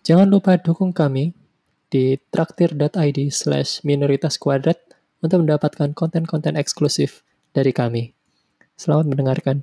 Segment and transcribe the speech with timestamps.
[0.00, 1.36] Jangan lupa dukung kami
[1.92, 4.80] di traktir.id slash minoritas kuadrat
[5.20, 7.20] untuk mendapatkan konten-konten eksklusif
[7.52, 8.16] dari kami.
[8.80, 9.60] Selamat mendengarkan.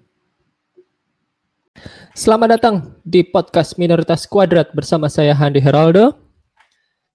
[2.14, 6.18] Selamat datang di podcast Minoritas Kuadrat bersama saya Handi Heraldo,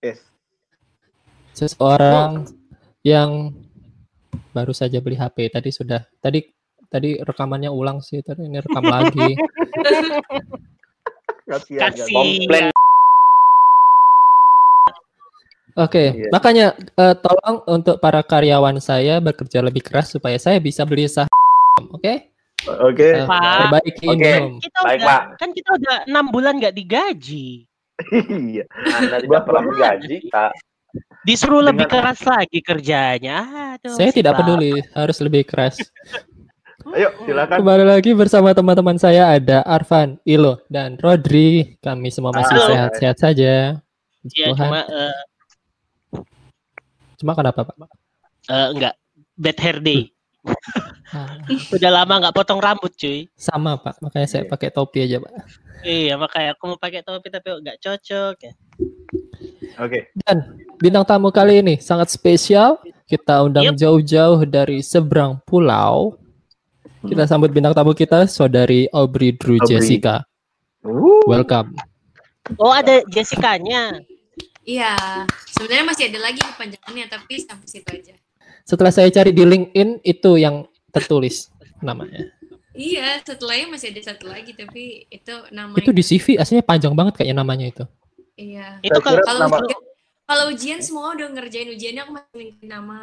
[0.03, 0.19] Yes.
[1.55, 2.51] seseorang
[3.07, 3.55] yang
[4.51, 5.51] baru saja beli HP.
[5.51, 6.43] Tadi sudah, tadi
[6.91, 9.31] tadi rekamannya ulang sih, tadi ini rekam lagi.
[11.51, 12.15] Kasihan, Kasih.
[12.15, 12.71] Komplain.
[15.75, 16.29] Oke, Iya.
[16.29, 21.33] makanya eh, tolong untuk para karyawan saya bekerja lebih keras supaya saya bisa beli saham.
[21.91, 22.29] Oke,
[22.63, 23.09] Oke.
[23.19, 23.73] Eh, Pak.
[23.73, 24.07] perbaiki.
[24.61, 25.23] Kita Baik, udah, Pak.
[25.37, 27.65] kan kita udah enam bulan nggak digaji.
[28.13, 28.65] Iya.
[28.69, 30.53] Anda tidak pernah digaji, Kak.
[31.23, 33.37] Disuruh lebih Dengan- keras lagi kerjanya.
[33.75, 34.45] Aduh, Saya tidak Bapak.
[34.45, 35.79] peduli, harus lebih keras.
[36.93, 37.63] Ayo, silakan.
[37.63, 41.79] Kembali lagi bersama teman-teman saya ada Arvan, Ilo, dan Rodri.
[41.79, 43.79] Kami semua masih sehat-sehat saja.
[44.29, 44.59] Ya, Tuhan.
[44.59, 45.15] cuma eh,
[47.23, 47.79] Cuma kenapa, Pak?
[48.45, 48.95] eh, enggak
[49.33, 50.11] bad hair day.
[51.15, 51.39] Ah,
[51.75, 53.31] Udah lama nggak potong rambut, cuy.
[53.33, 54.03] sama, Pak.
[54.03, 54.51] Makanya saya Iya.
[54.51, 55.33] pakai topi aja, Pak.
[55.83, 58.53] Iya, makanya aku mau pakai topi tapi nggak cocok ya.
[59.79, 60.11] Oke.
[60.19, 60.37] Dan
[60.77, 62.83] bintang tamu kali ini sangat spesial.
[63.05, 63.79] Kita undang Yep.
[63.79, 66.17] jauh-jauh dari seberang pulau.
[67.03, 69.69] Kita sambut bintang tamu kita, Saudari Aubrey Drew Aubrey.
[69.71, 70.23] Jessica.
[70.81, 71.75] Uh, Welcome.
[72.57, 74.03] Oh, ada Jessica-nya.
[74.63, 74.95] Iya,
[75.51, 78.15] sebenarnya masih ada lagi kepanjangannya, tapi sampai situ aja.
[78.63, 81.51] Setelah saya cari di LinkedIn, itu yang tertulis
[81.83, 82.31] namanya.
[82.73, 85.83] Iya, setelahnya masih ada satu lagi, tapi itu namanya.
[85.83, 87.85] Itu di CV aslinya panjang banget kayaknya namanya itu.
[88.39, 88.79] Iya.
[88.81, 89.81] Itu Saya kalau Kalau nama- ujian,
[90.25, 92.99] kalau ujian semua udah ngerjain ujiannya, aku masih ngikutin nama.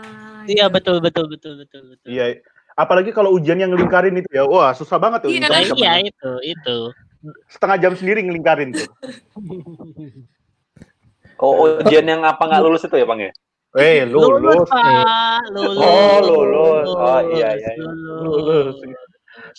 [0.47, 0.73] Iya, gitu.
[0.73, 2.07] betul betul betul betul betul.
[2.07, 2.39] Iya.
[2.79, 4.47] Apalagi kalau ujian yang ngelingkarin itu ya.
[4.47, 5.29] Wah, susah banget tuh.
[5.35, 5.51] Iya.
[5.75, 6.77] Iya itu, itu.
[7.51, 8.87] Setengah jam sendiri ngelingkarin tuh.
[11.39, 13.31] Oh, ujian yang apa nggak lulus itu ya, Bang ya?
[13.79, 14.67] Eh, lulus.
[14.67, 15.45] Pak.
[15.55, 15.79] Lulus.
[15.79, 16.87] Oh, lulus.
[16.89, 17.89] Oh, iya, iya, iya.
[18.25, 18.75] Lulus.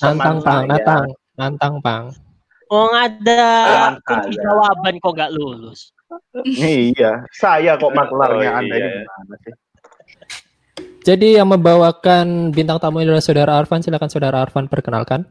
[0.03, 0.69] Nantang, Teman Pang, saya.
[0.69, 1.07] nantang,
[1.39, 2.05] nantang, Pang.
[2.71, 3.43] Oh, ada
[4.07, 4.43] kunci saja.
[4.47, 5.91] jawaban kok nggak lulus.
[6.47, 8.87] Iya, saya kok maklarnya Oh, Anda iya.
[8.87, 9.55] ini gimana sih?
[11.01, 13.81] Jadi yang membawakan bintang tamu adalah Saudara Arvan.
[13.81, 15.25] Silakan Saudara Arvan perkenalkan.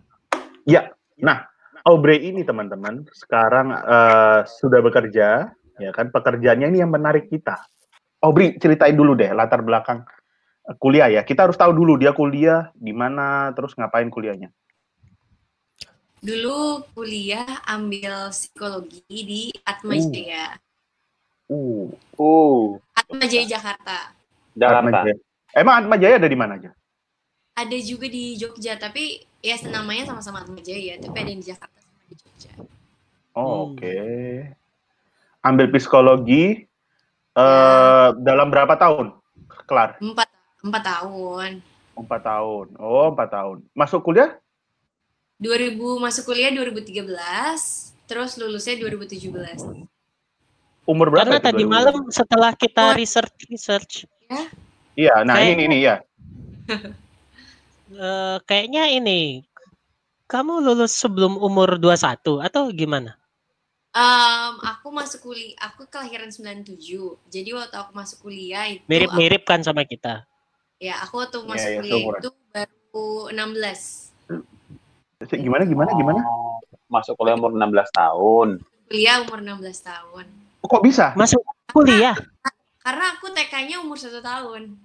[0.66, 0.90] Ya,
[1.22, 1.46] nah
[1.86, 6.12] Aubrey ini teman-teman sekarang eh, sudah bekerja, ya kan?
[6.12, 7.58] Pekerjaannya ini yang menarik kita.
[8.20, 10.04] Aubrey ceritain dulu deh latar belakang
[10.68, 11.24] eh, kuliah ya.
[11.24, 14.52] Kita harus tahu dulu dia kuliah di mana, terus ngapain kuliahnya.
[16.20, 20.04] Dulu kuliah ambil psikologi di Atma Uh.
[20.12, 20.46] Jaya.
[21.50, 21.88] Uh,
[22.20, 24.12] Uh, Atma Jaya Jakarta.
[24.52, 24.84] Jakarta.
[24.84, 25.16] Atmajaya.
[25.56, 26.76] Emang Atma Jaya ada di mana aja?
[27.56, 31.80] Ada juga di Jogja, tapi ya namanya sama-sama Atma Jaya, tapi ada yang di Jakarta
[31.80, 32.52] sama di Jogja.
[33.34, 33.80] Oh, Hmm.
[33.80, 33.98] Oke.
[35.40, 36.68] Ambil psikologi
[37.34, 39.16] eh dalam berapa tahun?
[39.64, 39.96] Kelar.
[40.02, 40.28] Empat,
[40.60, 41.52] empat tahun.
[41.96, 42.66] Empat tahun.
[42.80, 43.58] Oh, empat tahun.
[43.72, 44.36] Masuk kuliah?
[45.40, 47.16] 2000 masuk kuliah 2013,
[48.04, 49.88] terus lulusnya 2017.
[50.84, 51.24] Umur berapa?
[51.32, 51.72] Karena itu tadi 2000?
[51.72, 52.96] malam setelah kita Oh.
[52.98, 53.94] research research
[55.00, 55.96] Iya, nah Kayak- ini ini ya.
[57.96, 59.48] eh, kayaknya ini
[60.28, 63.16] kamu lulus sebelum umur 21 atau gimana?
[64.00, 67.20] Em, aku masuk kuliah, aku kelahiran 97.
[67.28, 70.24] Jadi waktu aku masuk kuliah itu Mirip-mirip kan sama kita.
[70.80, 72.20] ya, aku waktu masuk iya, kuliah seumuran.
[72.24, 75.28] itu baru 16.
[75.36, 76.24] Gimana gimana gimana?
[76.24, 78.64] Oh, masuk kuliah umur 16 tahun.
[78.88, 80.26] Kuliah umur 16 tahun.
[80.64, 81.12] Kok bisa?
[81.20, 81.44] Masuk
[81.76, 82.16] kuliah?
[82.80, 84.80] Karena aku TK-nya umur satu tahun.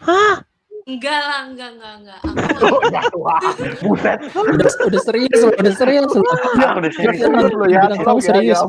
[0.00, 0.48] Hah?
[0.88, 2.20] Enggak lah, enggak, enggak, enggak.
[2.24, 3.40] Aku Oh, ya, wah,
[3.84, 4.18] buset.
[4.32, 6.10] Udah, udah serius udah serius.
[6.56, 7.16] Ya, udah sini.
[7.20, 8.60] Serius loh, ya, ya, serius.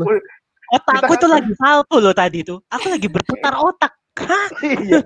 [0.72, 2.60] Otakku Kita- tuh lagi salto loh tadi tuh.
[2.72, 4.01] Aku lagi berputar otak.
[4.62, 5.00] Iya.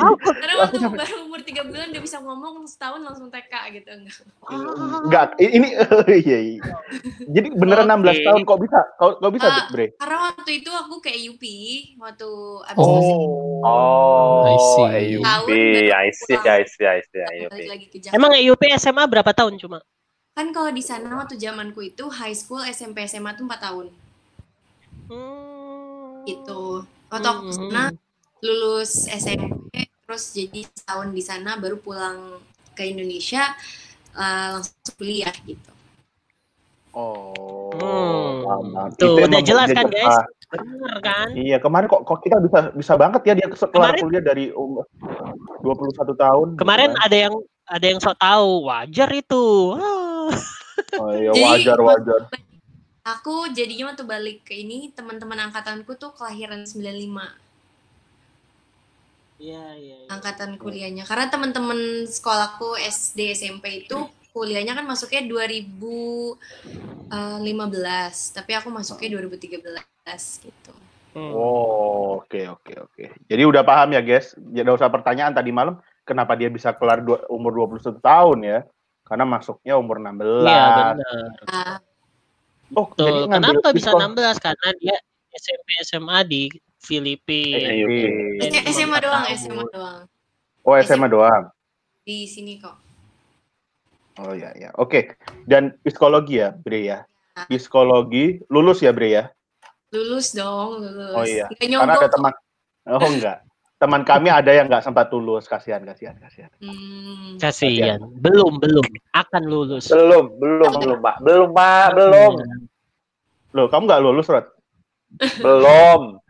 [0.00, 3.88] Aku karena waktu Aku baru umur 3 bulan udah bisa ngomong setahun langsung TK gitu
[3.92, 4.18] enggak.
[5.04, 5.68] Enggak, i- ini
[6.24, 6.60] iya, iya.
[7.28, 8.16] Jadi beneran Oke.
[8.16, 8.80] 16 tahun kok bisa?
[8.96, 9.86] Kok kok bisa, Ah, Bre?
[9.94, 11.56] Karena waktu itu aku kayak Yupi
[12.00, 12.30] waktu
[12.64, 13.60] abis Oh.
[13.60, 15.20] Oh, I see.
[15.20, 16.36] Tahun baru I see.
[16.40, 19.84] I see, I see, ke emang EUP SMA berapa tahun cuma?
[20.32, 23.86] Kan kalau di sana waktu zamanku itu high school SMP SMA tuh 4 tahun.
[25.12, 26.24] Hmm.
[26.24, 26.88] Gitu.
[27.12, 27.92] Waktu aku Hmm.
[28.40, 32.40] Lulus SMP terus jadi setahun di sana baru pulang
[32.74, 33.44] ke Indonesia
[34.12, 35.70] eh, langsung kuliah gitu.
[36.90, 37.70] Oh.
[37.70, 38.90] Hmm.
[38.98, 40.10] Tuh, Itu udah jelas kan, guys?
[40.10, 41.30] ah, Bener kan?
[41.38, 44.82] Iya, kemarin kok kok kita bisa bisa banget ya dia kelar Kemarin- kuliah dari umur
[45.62, 46.46] 21 tahun.
[46.50, 47.02] gitu Kemarin kan.
[47.06, 47.34] ada yang
[47.70, 49.44] ada yang sok tahu, wajar itu.
[50.96, 52.20] Oh, iya, Jadi- wajar wajar.
[53.04, 57.36] Aku jadinya waktu balik ke ini teman-teman angkatanku tuh kelahiran 95
[59.40, 59.96] Iya, iya.
[60.04, 60.08] iya.
[60.12, 61.08] angkatan kuliahnya.
[61.08, 63.96] Karena teman-teman sekolahku SD SMP itu
[64.30, 66.36] kuliahnya kan masuknya 2015,
[68.36, 70.72] tapi aku masuknya 2013 gitu.
[71.10, 71.32] Hmm.
[71.34, 73.04] Oh, oke oke oke.
[73.26, 74.36] Jadi udah paham ya, guys.
[74.54, 78.58] Ya udah usah pertanyaan tadi malam kenapa dia bisa kelar dua, umur 21 tahun ya?
[79.02, 80.46] Karena masuknya umur 16.
[80.46, 81.26] Iya, benar.
[81.50, 81.78] Ah,
[82.70, 83.34] Oh, jadi Betul.
[83.34, 84.36] Kenapa bisa psikolo- 16?
[84.38, 84.96] Karena dia
[85.34, 86.42] SMP SMA di
[86.80, 87.68] Filipina.
[88.40, 89.24] Eh, SMA doang.
[89.36, 90.00] SMA doang.
[90.64, 91.44] Oh, SMA doang.
[92.02, 92.76] Di sini kok.
[94.20, 94.72] Oh ya ya.
[94.80, 95.16] Oke.
[95.44, 96.98] Dan psikologi ya, Bre ya.
[97.48, 99.24] Psikologi lulus ya, Bre ya.
[99.92, 101.14] Lulus dong, lulus.
[101.16, 101.46] Oh iya.
[101.56, 102.32] Karena ada teman
[102.88, 103.44] Oh enggak.
[103.80, 106.52] Teman kami ada yang nggak sempat lulus, kasihan kasihan kasihan.
[106.60, 107.40] Hmm.
[107.40, 108.00] Kasihan.
[108.20, 108.84] Belum, belum.
[109.16, 109.88] Akan lulus.
[109.88, 111.16] Belum, belum, belum, Pak.
[111.24, 111.88] Belum, Pak.
[111.96, 112.32] Belum.
[113.56, 114.46] Loh, kamu nggak lulus, Rod?
[115.44, 116.20] Belum.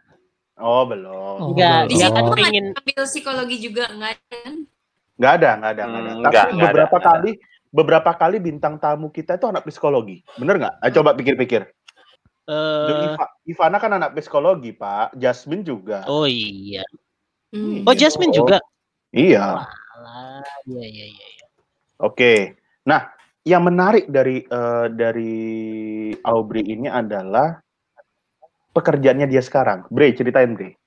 [0.61, 1.37] Oh, belum.
[1.41, 4.53] Oh, Enggak, Di kan situ nggak pengen ambil psikologi juga enggak kan?
[5.21, 6.11] Nggak ada, nggak ada, nggak ada.
[6.13, 7.31] Hmm, Tapi nggak, nggak beberapa ada, nggak kali
[7.71, 10.17] beberapa kali bintang tamu kita itu anak psikologi.
[10.37, 10.75] Bener nggak?
[10.85, 11.63] Ayo coba pikir-pikir.
[12.51, 15.15] Eh Iva- Ivana kan anak psikologi, Pak.
[15.17, 16.03] Jasmine juga.
[16.07, 16.83] oh iya.
[17.51, 17.83] Hmm.
[17.87, 18.63] Oh, Jasmine juga.
[19.11, 19.67] Iya.
[19.67, 21.27] Alah, iya iya iya.
[21.35, 21.47] iya.
[22.01, 22.57] Oke.
[22.87, 23.11] Nah,
[23.43, 25.35] yang menarik dari eh, dari
[26.25, 27.59] Aubrey ini adalah
[28.71, 29.87] pekerjaannya dia sekarang.
[29.91, 30.79] Bre, ceritain Bre.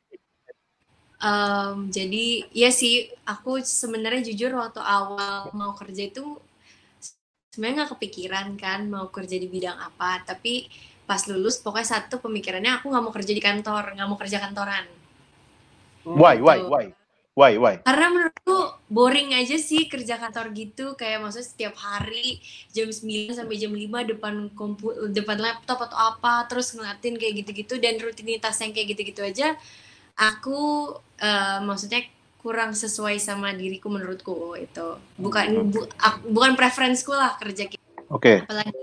[1.23, 6.35] Em, jadi ya sih aku sebenarnya jujur waktu awal mau kerja itu
[7.55, 10.67] sebenarnya nggak kepikiran kan mau kerja di bidang apa tapi
[11.07, 14.83] pas lulus pokoknya satu pemikirannya aku nggak mau kerja di kantor nggak mau kerja kantoran
[16.03, 16.67] Why, why, Gitu.
[16.67, 16.83] why?
[16.91, 17.02] Why,
[17.33, 17.81] why?
[17.81, 18.57] karena menurutku
[18.93, 20.93] boring aja sih kerja kantor gitu.
[20.93, 22.37] Kayak maksudnya setiap hari
[22.69, 27.81] jam 9 sampai jam 5 depan kompu depan laptop atau apa terus ngeliatin kayak gitu-gitu.
[27.81, 29.57] Dan rutinitas yang kayak gitu-gitu aja
[30.17, 32.05] aku eh, maksudnya
[32.43, 35.89] kurang sesuai sama diriku menurutku itu bukan bu-
[36.27, 37.79] bukan preferensiku lah kerja gitu
[38.11, 38.43] Oke.
[38.43, 38.75] apalagi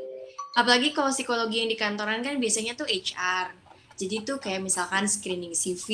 [0.56, 3.59] apalagi kalau psikologi yang di kantoran kan biasanya tuh HR
[4.00, 5.86] jadi tuh kayak misalkan screening CV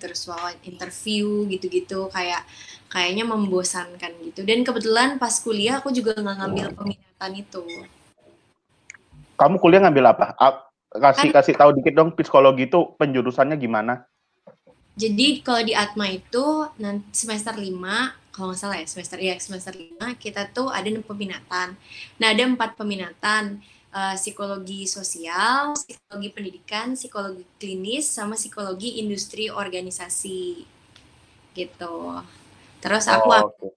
[0.00, 2.40] terus wawancara interview gitu-gitu kayak
[2.88, 4.40] kayaknya membosankan gitu.
[4.48, 7.62] Dan kebetulan pas kuliah aku juga nggak ngambil peminatan itu.
[9.36, 10.32] Kamu kuliah ngambil apa?
[10.96, 14.08] Kasih kasih tahu dikit dong psikologi itu penjurusannya gimana?
[14.96, 19.76] jadi kalau di Atma itu nanti semester 5 kalau nggak salah ya semester ya semester
[19.76, 21.76] 5 kita tuh ada enam peminatan.
[22.16, 23.60] Nah ada empat peminatan
[23.98, 30.40] eh, psikologi sosial, psikologi pendidikan, psikologi klinis, sama psikologi industri organisasi
[31.58, 31.96] gitu.
[32.82, 33.76] Terus aku Oh, oke.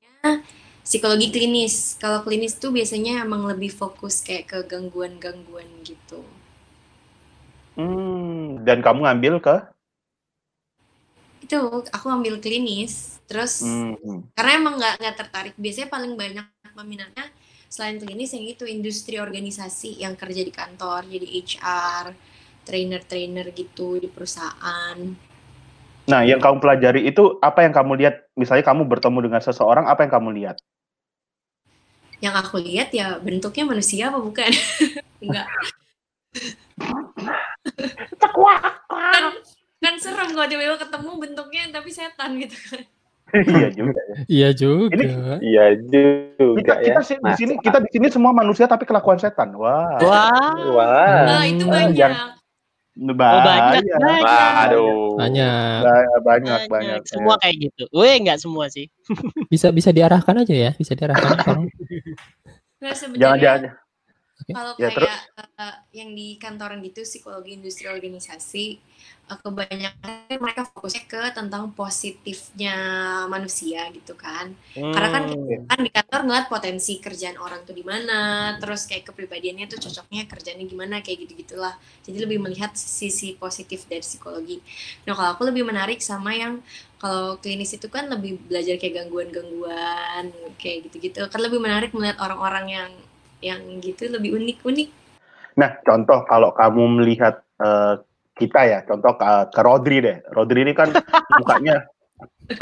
[0.87, 1.75] psikologi klinis.
[2.01, 6.21] Kalau klinis tuh biasanya emang lebih fokus kayak ke gangguan-gangguan gitu.
[7.77, 9.55] Hmm, dan kamu ngambil ke?
[11.43, 11.57] Itu
[11.95, 13.19] aku ambil klinis.
[13.29, 14.19] Terus Hmm, hmm.
[14.37, 15.53] karena emang nggak nggak tertarik.
[15.59, 16.45] Biasanya paling banyak
[16.77, 17.25] peminatnya
[17.69, 22.05] selain klinis yang itu industri organisasi yang kerja di kantor, jadi HR,
[22.65, 24.97] trainer-trainer gitu di perusahaan.
[26.09, 28.25] Nah, yang kamu pelajari itu apa yang kamu lihat?
[28.33, 30.57] Misalnya kamu bertemu dengan seseorang, apa yang kamu lihat?
[32.19, 34.49] Yang aku lihat ya bentuknya manusia apa bukan?
[35.23, 35.47] Enggak.
[38.89, 39.23] kan,
[39.79, 42.83] kan serem kalau tiba-tiba ketemu bentuknya tapi setan gitu kan.
[43.55, 44.01] iya juga.
[44.01, 44.15] ya.
[44.25, 45.03] Iya juga.
[45.39, 46.83] Iya juga Kita, ya.
[46.85, 49.53] kita sih di sini kita di sini semua manusia tapi kelakuan setan.
[49.53, 49.97] Wah.
[49.99, 50.53] Wah.
[50.73, 51.19] Wah.
[51.25, 51.95] Nah, itu banyak.
[51.95, 52.37] yang-
[52.99, 53.95] Oh, banyak, banyak.
[54.27, 55.15] Waduh.
[55.15, 55.79] Banyak.
[55.79, 56.99] Banyak, banyak, banyak.
[57.07, 57.87] Semua kayak gitu.
[57.95, 58.91] Weh, enggak semua sih.
[59.47, 61.67] Bisa bisa diarahkan aja ya, bisa diarahkan tolong.
[62.79, 63.71] Nah, Jangan, sebenarnya jangan.
[64.53, 65.17] Kalau Ya, kayak
[65.61, 68.65] eh, yang di kantoran gitu psikologi industri organisasi
[69.29, 72.73] eh, kebanyakan mereka fokusnya ke tentang positifnya
[73.33, 74.53] manusia gitu kan.
[74.93, 75.69] Karena kan Hmm.
[75.69, 80.25] kan di kantor ngeliat potensi kerjaan orang tuh di mana, terus kayak kepribadiannya tuh cocoknya
[80.25, 81.77] kerjanya gimana kayak gitu-gitulah.
[82.01, 84.57] Jadi lebih melihat sisi positif dari psikologi.
[85.05, 86.57] Nah, kalau aku lebih menarik sama yang
[86.97, 90.25] kalau klinis itu kan lebih belajar kayak gangguan-gangguan
[90.57, 91.21] kayak gitu-gitu.
[91.31, 92.89] Kan lebih menarik melihat orang-orang yang
[93.39, 94.89] yang gitu lebih unik-unik.
[95.59, 97.99] Nah, contoh kalau kamu melihat eh,
[98.39, 100.17] kita ya, contoh ke, ke Rodri deh.
[100.31, 100.91] Rodri ini kan
[101.39, 101.83] mukanya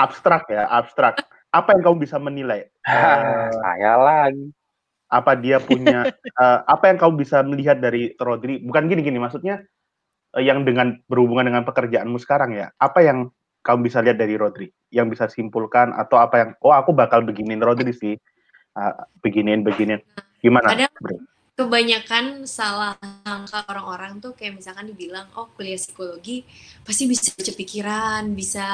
[0.01, 1.21] abstrak ya, abstrak.
[1.53, 2.67] Apa yang kamu bisa menilai?
[2.85, 4.49] Eh, Saya lagi.
[5.07, 6.03] apa dia punya
[6.43, 8.59] eh, apa yang kamu bisa melihat dari Rodri?
[8.59, 9.63] Bukan gini gini, maksudnya
[10.35, 12.73] eh, yang dengan berhubungan dengan pekerjaanmu sekarang ya.
[12.81, 13.29] Apa yang
[13.63, 14.67] kamu bisa lihat dari Rodri?
[14.91, 18.17] Yang bisa simpulkan atau apa yang oh aku bakal beginin Rodri sih.
[18.77, 18.93] Ah,
[19.25, 20.03] beginin beginin.
[20.47, 20.67] Gimana?
[20.71, 20.93] Kadang
[21.57, 22.93] kebanyakan salah
[23.25, 26.45] sangka orang-orang tuh kayak misalkan dibilang oh kuliah psikologi
[26.85, 28.67] pasti bisa baca pikiran bisa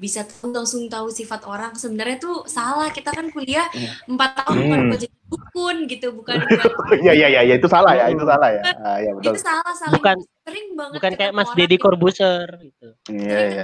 [0.00, 3.68] bisa tahu langsung tahu sifat orang sebenarnya tuh salah kita kan kuliah
[4.08, 4.88] empat tahun bukan Hmm.
[4.88, 8.48] buat jadi dukun gitu bukan buat Iya iya iya ya, itu salah ya, itu salah
[8.48, 8.62] ya.
[8.80, 9.36] Ah, ya betul.
[9.36, 10.16] itu salah salah Bukan
[10.48, 12.88] sering banget bukan kayak Mas Deddy Corbuzier gitu.
[13.12, 13.62] Iya iya.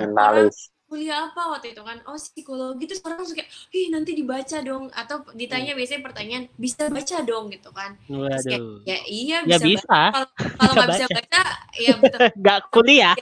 [0.86, 5.26] Kuliah apa waktu itu kan oh psikologi terus orang kayak ih nanti dibaca dong atau
[5.34, 8.78] ditanya biasanya pertanyaan bisa baca dong gitu kan Terus kayak, Waduh.
[8.86, 9.82] ya iya Ya bisa, bisa.
[9.90, 10.14] baca.
[10.14, 11.18] kalau kalau nggak bisa baca.
[11.18, 11.42] baca
[11.74, 13.14] ya betul Gak kuliah.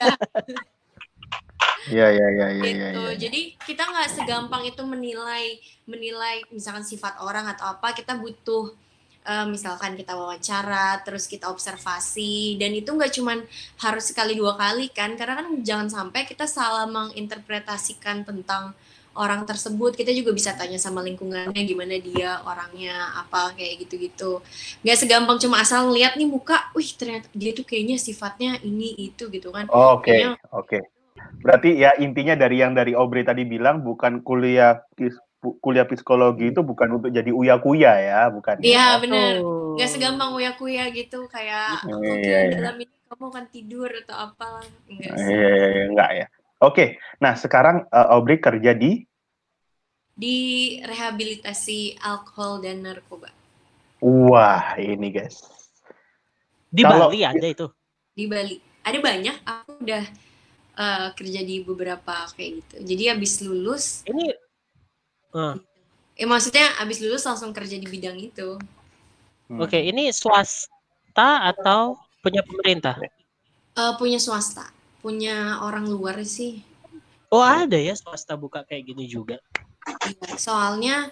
[1.85, 2.81] Iya iya iya iya gitu.
[2.81, 2.89] iya.
[2.97, 3.13] iya.
[3.17, 7.93] Jadi kita nggak segampang itu menilai menilai misalkan sifat orang atau apa.
[7.93, 8.73] Kita butuh
[9.25, 13.41] eh, misalkan kita wawancara, terus kita observasi, dan itu nggak cuman
[13.81, 15.17] harus sekali dua kali kan?
[15.17, 18.77] Karena kan jangan sampai kita salah menginterpretasikan tentang
[19.15, 19.95] orang tersebut.
[19.95, 24.43] Kita juga bisa tanya sama lingkungannya gimana dia orangnya apa kayak gitu-gitu.
[24.83, 29.31] Nggak segampang cuma asal ngeliat nih muka, wih ternyata dia tuh kayaknya sifatnya ini itu
[29.31, 29.71] gitu kan.
[29.71, 30.79] Oke, Kayaknya- oke.
[31.41, 34.83] Berarti ya intinya dari yang dari Aubrey tadi bilang bukan kuliah
[35.55, 38.59] kuliah psikologi itu bukan untuk jadi uya-kuya ya, bukan.
[38.59, 38.65] ya?
[38.65, 39.33] Iya benar.
[39.39, 39.75] Oh.
[39.75, 42.55] nggak segampang uya kuya gitu kayak Iya, oke iya, iya.
[42.57, 44.47] dalam ini kamu akan tidur atau apa
[44.87, 46.27] enggak Iya, sih iya, iya, enggak ya.
[46.59, 46.85] Oke,
[47.19, 49.03] nah sekarang eh, Aubrey kerja di
[50.11, 50.37] di
[50.81, 53.35] rehabilitasi alkohol dan narkoba
[53.99, 55.43] Wah, ini guys.
[56.69, 57.67] Di Kalau- Bali ada itu.
[58.11, 60.05] di Bali ada banyak aku udah
[60.75, 64.31] eh, kerja di beberapa kayak gitu jadi habis lulus Ini
[66.15, 68.57] eh maksudnya habis lulus langsung kerja di bidang itu
[69.45, 69.61] Hmm.
[69.61, 72.97] oke, ini swasta atau punya pemerintah?
[73.77, 74.73] Eh, punya swasta
[75.05, 76.65] punya orang luar sih
[77.29, 79.37] Oh, ada ya swasta buka kayak gini juga.
[80.07, 81.11] Iya, soalnya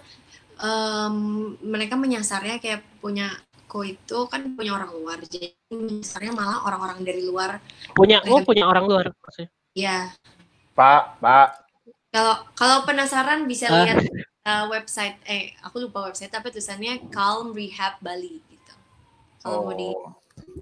[0.57, 1.15] em,
[1.61, 3.37] mereka menyasarnya kayak punya
[3.69, 7.61] ko itu kan punya orang luar jadi menyasarnya malah orang-orang dari luar
[7.93, 9.51] Punya oh punya orang luar maksudnya.
[9.77, 10.09] ya
[10.73, 11.62] Pak, Pak.
[12.13, 13.81] Kalau kalau penasaran bisa Ah.
[13.81, 13.97] lihat
[14.45, 18.73] uh, website eh aku lupa website tapi tulisannya Calm Rehab Bali gitu.
[19.41, 19.89] Kalau mau di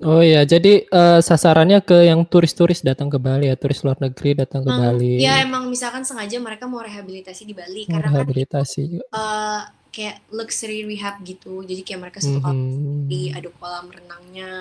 [0.01, 4.34] Oh iya, jadi eh, sasarannya ke yang turis-turis datang ke Bali ya, turis luar negeri
[4.34, 5.22] datang ke Hmm, Bali.
[5.22, 8.84] ya emang misalkan sengaja mereka mau rehabilitasi di Bali karena kan rehabilitasi.
[9.13, 9.62] uh,
[9.93, 11.62] kayak luxury rehab gitu.
[11.63, 12.74] Jadi kayak mereka satu kamar Mhm.
[12.74, 14.51] sendiri, ada kolam renangnya,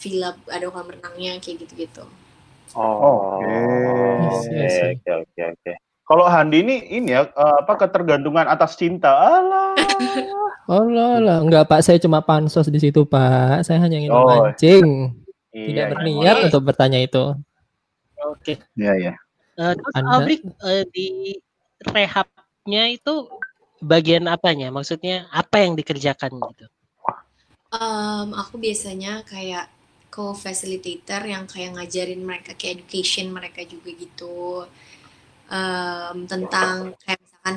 [0.00, 2.04] villa ada kolam renangnya kayak gitu-gitu.
[2.76, 4.52] Oh, Oke.
[4.52, 5.72] Iya oke, oke, oke.
[6.06, 9.10] Kalau Handi ini ini ya eh, apa ketergantungan atas cinta.
[9.10, 9.74] Alah.
[10.66, 11.38] Oh lah, lah.
[11.46, 13.62] enggak Pak, saya cuma pansos di situ Pak.
[13.62, 14.26] Saya hanya ingin Oh.
[14.26, 15.14] memancing,
[15.54, 15.90] Iya, tidak iya.
[15.94, 17.22] berniat untuk bertanya itu.
[18.26, 18.58] Oke.
[18.74, 19.12] Iya, iya.
[19.62, 21.06] Eh, terus Anda- Abrik eh, di
[21.86, 23.30] rehabnya itu
[23.78, 24.74] bagian apanya?
[24.74, 26.66] Maksudnya apa yang dikerjakan gitu?
[27.70, 29.70] Em, aku biasanya kayak
[30.10, 34.66] co-facilitator yang kayak ngajarin mereka kayak education mereka juga gitu
[35.46, 37.56] Em, tentang kayak misalkan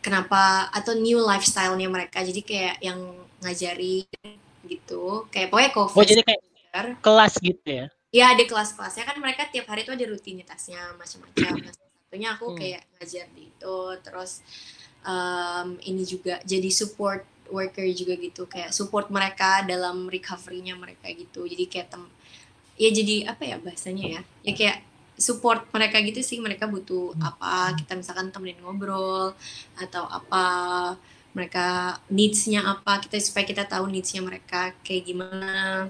[0.00, 2.24] kenapa atau new lifestyle-nya mereka.
[2.24, 3.00] Jadi kayak yang
[3.44, 4.08] ngajari
[4.66, 5.26] gitu.
[5.28, 6.40] Kayak pokoknya Oh jadi kayak
[7.04, 7.86] kelas gitu ya?
[8.12, 11.52] ya ada kelas-kelasnya kan mereka tiap hari itu ada rutinitasnya macam-macam.
[11.64, 12.58] Nah, salah satunya aku Hmm.
[12.60, 13.76] kayak ngajar di itu.
[14.04, 14.32] Terus
[15.04, 18.48] em, ini juga jadi support worker juga gitu.
[18.48, 21.44] Kayak support mereka dalam recovery-nya mereka gitu.
[21.44, 22.04] Jadi kayak tem
[22.80, 24.20] ya jadi apa ya bahasanya ya?
[24.44, 24.78] Ya kayak
[25.22, 26.42] support mereka gitu sih.
[26.42, 29.38] Mereka butuh apa kita misalkan temenin ngobrol
[29.78, 30.44] atau apa
[31.32, 35.86] mereka needs-nya apa kita supaya kita tahu needs-nya mereka kayak gimana.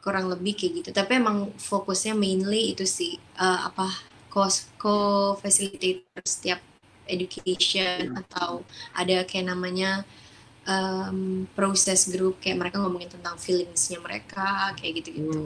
[0.00, 0.90] Kurang lebih kayak gitu.
[0.90, 3.92] Tapi emang fokusnya mainly itu sih eh, apa
[4.32, 4.48] co
[4.80, 4.96] co
[5.36, 6.58] facilitator setiap
[7.04, 8.64] education atau
[8.96, 10.08] ada kayak namanya
[10.62, 15.38] em, proses grup kayak mereka ngomongin tentang feelingsnya mereka kayak gitu gitu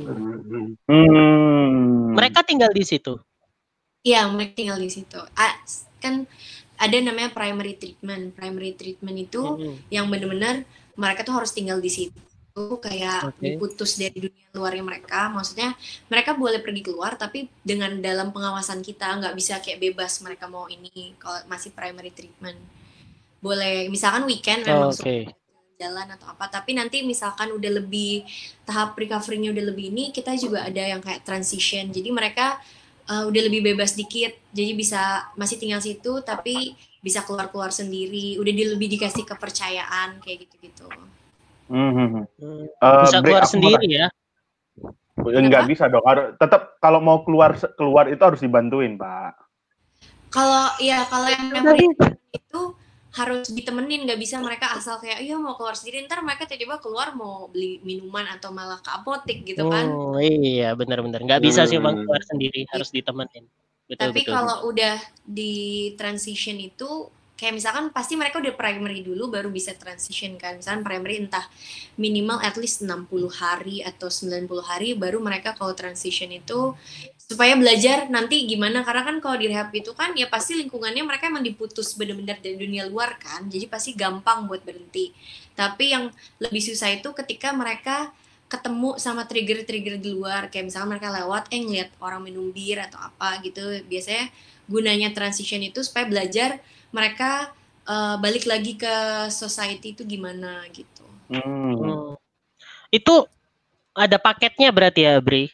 [0.86, 2.14] Hmm.
[2.16, 3.20] Mereka tinggal di situ.
[4.06, 5.18] Iya, mereka tinggal di situ.
[5.34, 5.58] Ah,
[5.98, 6.24] kan
[6.78, 8.36] ada namanya primary treatment.
[8.38, 9.74] Primary treatment itu Mm-mm.
[9.90, 10.62] yang benar-benar
[10.94, 12.14] mereka tuh harus tinggal di situ
[12.56, 13.42] kayak Oke.
[13.42, 15.28] diputus dari dunia luarnya mereka.
[15.28, 15.74] Maksudnya
[16.08, 20.70] mereka boleh pergi keluar tapi dengan dalam pengawasan kita nggak bisa kayak bebas mereka mau
[20.70, 22.56] ini kalau masih primary treatment.
[23.38, 25.30] Boleh misalkan weekend Oh, memang suka
[25.76, 28.24] jalan atau apa tapi nanti misalkan udah lebih
[28.64, 32.56] tahap recovery-nya udah lebih ini kita juga ada yang kayak transition jadi mereka
[33.04, 35.00] uh, udah lebih bebas dikit jadi bisa
[35.36, 40.88] masih tinggal situ tapi bisa keluar-keluar sendiri udah di, lebih dikasih kepercayaan kayak gitu-gitu
[41.66, 42.24] Hmm, hmm, hmm.
[42.38, 44.06] Hmm, Eh, Bisa keluar sendiri ya?
[45.18, 45.38] tanya.
[45.42, 46.06] Enggak bisa dong.
[46.06, 49.34] Harus- Tetap kalau mau keluar keluar itu harus dibantuin, Pak.
[50.30, 51.90] kalau ya kalau yang memory
[52.30, 52.60] itu
[53.16, 57.16] harus ditemenin nggak bisa mereka asal kayak iya mau keluar sendiri ntar mereka tiba-tiba keluar
[57.16, 61.80] mau beli minuman atau malah ke apotek gitu kan Oh, iya benar-benar nggak bisa sih
[61.80, 62.04] bang Hmm.
[62.04, 63.48] keluar sendiri harus ditemenin.
[63.88, 64.34] Betul tapi betul.
[64.36, 65.54] kalau udah di
[65.96, 71.20] transition itu kayak misalkan pasti mereka udah primary dulu baru bisa transition kan misalkan primary
[71.20, 71.44] entah
[72.00, 76.72] minimal at least 60 hari atau 90 hari baru mereka kalau transition itu
[77.26, 81.26] supaya belajar nanti gimana karena kan kalau di rehab itu kan ya pasti lingkungannya mereka
[81.26, 85.10] emang diputus bener-bener dari dunia luar kan jadi pasti gampang buat berhenti
[85.58, 88.14] tapi yang lebih susah itu ketika mereka
[88.46, 93.02] ketemu sama trigger-trigger di luar kayak misalnya mereka lewat eh ngeliat orang minum bir atau
[93.02, 94.30] apa gitu biasanya
[94.70, 96.62] gunanya transition itu supaya belajar
[96.94, 97.50] mereka
[97.90, 101.74] eh, balik lagi ke society itu gimana gitu Hmm.
[101.74, 102.14] Hmm.
[102.94, 103.26] Itu
[103.96, 105.50] ada paketnya berarti ya Bri?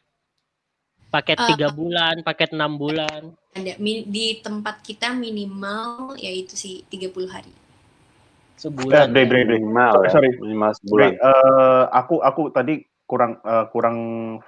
[1.13, 3.37] Paket Eh, tiga bulan, paket enam bulan.
[3.53, 9.13] ada di tempat kita minimal yaitu sih 30 hari Eh, Sebulan.
[9.13, 9.59] Bre, Bre, Bre.
[9.61, 10.11] Minimal ya.
[10.11, 10.31] Sorry.
[10.41, 11.11] Minimal sebulan.
[11.13, 13.97] eh, aku aku tadi kurang eh, kurang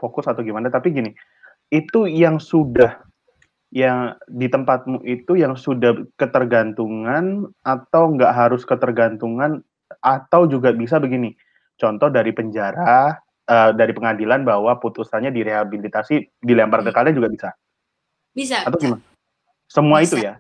[0.00, 1.12] fokus atau gimana tapi gini
[1.68, 2.96] itu yang sudah
[3.68, 9.60] yang di tempatmu itu yang sudah ketergantungan atau nggak harus ketergantungan
[9.98, 11.34] atau juga bisa begini
[11.74, 17.48] contoh dari penjara eh, dari pengadilan bahwa putusannya direhabilitasi dilempar ke kalian juga bisa?
[18.34, 18.86] Bisa atau bisa.
[18.96, 19.14] gimana?
[19.70, 20.26] Semua itu Bisa.
[20.26, 20.34] ya?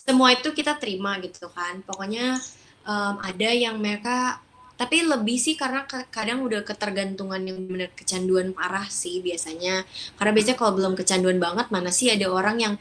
[0.00, 1.80] Semua itu kita terima gitu kan.
[1.84, 2.40] Pokoknya
[2.84, 4.40] em, ada yang mereka
[4.74, 9.86] tapi lebih sih karena kadang udah ketergantungan yang bener kecanduan parah sih biasanya.
[10.18, 12.74] Karena biasanya kalau belum kecanduan banget mana sih ada orang yang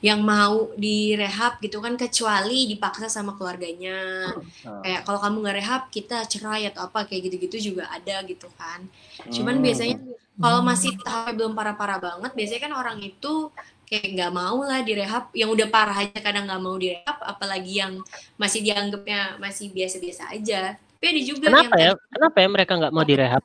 [0.00, 4.32] yang mau direhab gitu kan kecuali dipaksa sama keluarganya
[4.64, 4.80] Ah.
[4.80, 8.80] kayak kalau kamu nggak rehab kita cerai atau apa kayak gitu-gitu juga ada gitu kan
[9.28, 9.64] cuman Hmm.
[9.64, 9.96] biasanya
[10.36, 13.52] kalau masih tahapnya belum parah-parah banget biasanya kan orang itu
[13.84, 18.00] kayak nggak mau lah direhab yang udah parah aja kadang nggak mau direhab apalagi yang
[18.34, 21.84] masih dianggapnya masih biasa-biasa aja tapi ada juga Kenapa ya?
[21.86, 23.42] yang Kenapa ya mereka nggak mau direhab?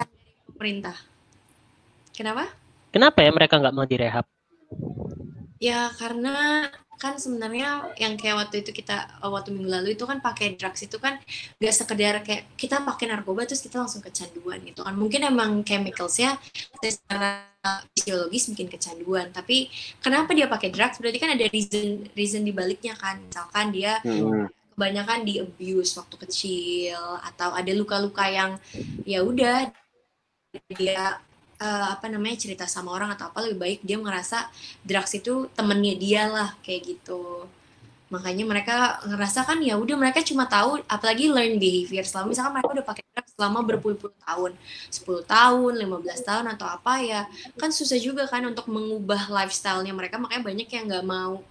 [0.47, 0.95] pemerintah
[2.11, 2.47] kenapa
[2.89, 4.23] Kenapa ya mereka nggak mau direhab?
[5.59, 10.23] Ya karena kan sebenarnya yang kayak waktu itu kita eh, waktu minggu lalu itu kan
[10.23, 11.19] pakai drugs itu kan
[11.59, 14.95] gak sekedar kayak kita pakai narkoba terus kita langsung kecanduan gitu kan.
[14.95, 16.39] Mungkin emang chemicalsnya
[16.79, 17.43] secara
[17.91, 19.67] fisiologis bikin kecanduan tapi
[19.99, 20.97] kenapa dia pakai drugs?
[21.03, 23.19] Berarti kan ada reason reason di baliknya kan.
[23.27, 24.47] Misalkan dia Hmm.
[24.75, 28.59] kebanyakan di abuse waktu kecil atau ada luka-luka yang
[29.07, 29.71] ya udah
[30.71, 31.19] dia
[31.59, 34.49] eh, apa namanya cerita sama orang atau apa lebih baik dia ngerasa
[34.83, 37.47] drugs itu temennya dia lah kayak gitu.
[38.05, 42.05] Makanya mereka ngerasa kan ya udah mereka cuma tahu apalagi learn behavior.
[42.05, 44.51] Selama misalkan mereka udah pakai drugs selama berpuluh-puluh tahun
[44.93, 47.21] 10 tahun 15 tahun atau apa ya
[47.57, 50.21] kan susah juga kan untuk mengubah lifestyle-nya mereka.
[50.21, 51.41] Makanya banyak yang nggak mau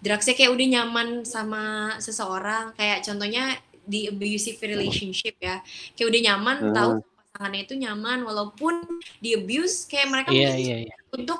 [0.00, 1.62] drugsnya kayak udah nyaman sama
[2.00, 2.72] seseorang.
[2.78, 3.44] Kayak contohnya
[3.88, 5.60] di abusive relationship ya.
[5.92, 6.74] Kayak udah nyaman Hmm.
[6.74, 6.90] tahu
[7.38, 8.82] pasangannya itu nyaman walaupun
[9.22, 10.94] di abuse kayak mereka Iya memilih iya iya.
[11.14, 11.38] untuk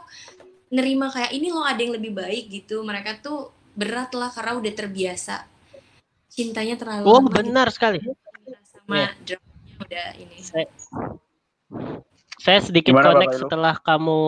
[0.71, 4.73] nerima kayak ini loh ada yang lebih baik gitu mereka tuh berat lah karena udah
[4.79, 5.43] terbiasa
[6.31, 7.99] cintanya terlalu Oh lama benar sekali.
[7.99, 8.15] gitu,
[8.71, 9.11] sama Iya.
[9.27, 10.37] drugsnya udah ini
[12.39, 14.21] Saya sedikit Gimana, connect setelah kamu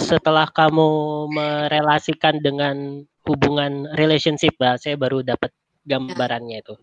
[0.00, 0.88] setelah kamu
[1.30, 5.52] merelasikan dengan hubungan relationship, bah, saya baru dapat
[5.84, 6.74] gambarannya itu.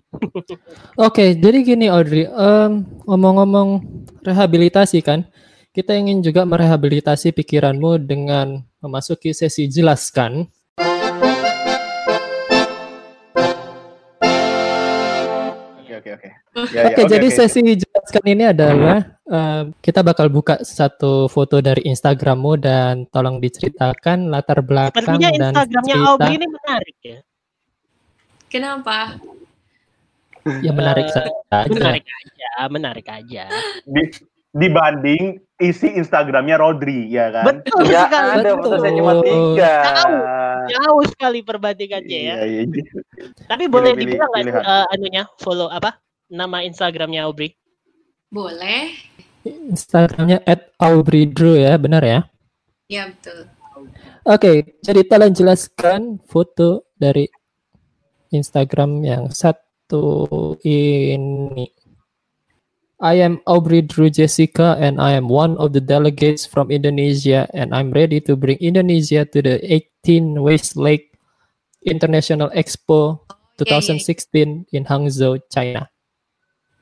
[0.97, 3.85] Oke, jadi gini Audrey, em, ngomong-ngomong
[4.25, 5.29] rehabilitasi kan,
[5.71, 10.49] kita ingin juga merehabilitasi pikiranmu dengan memasuki sesi jelaskan.
[15.77, 16.29] Oke oke oke.
[16.73, 21.85] Ya, ya, Oke, jadi sesi jelaskan ini adalah em, kita bakal buka satu foto dari
[21.85, 27.19] Instagrammu dan tolong diceritakan latar belakang Sepertinya dan Instagramnya cerita Aubrey ini menarik ya.
[28.47, 29.15] Kenapa
[30.63, 31.31] yang menarik Eh, saja.
[31.67, 33.43] Menarik aja, menarik aja.
[33.83, 34.03] Di,
[34.51, 37.43] dibanding isi Instagramnya Rodri ya kan?
[37.45, 38.31] Betul Ya sekali.
[38.39, 38.75] ada Betul.
[38.79, 39.73] saya cuma tiga.
[39.83, 40.15] Tahu.
[40.67, 42.35] Jauh sekali perbandingannya ya.
[42.39, 42.83] Iya, iya.
[43.45, 45.99] Tapi boleh Pilih- dibilang nggak eh, anunya follow apa?
[46.27, 47.55] Nama Instagramnya Aubrey?
[48.27, 48.91] boleh
[49.47, 50.43] Instagramnya
[50.75, 52.19] @aubreydrew ya, benar ya?
[52.87, 53.47] ya betul
[54.27, 57.23] Oke, jadi tolong jelaskan foto dari
[58.31, 61.69] Instagram yang satu ini.
[62.97, 67.69] I am Aubrey Drew Jessica and I am one of the delegates from Indonesia and
[67.69, 71.13] I'm ready to bring Indonesia to the 18 Westlake
[71.85, 73.21] International Expo
[73.61, 75.85] 2016 in Hangzhou, China.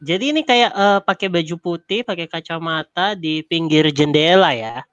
[0.03, 4.87] Jadi ini kayak eh, pakai baju putih, pakai kacamata di pinggir jendela ya.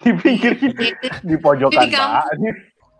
[0.00, 0.56] Di pinggir
[1.24, 1.92] di pojokan.
[1.92, 2.24] Pak.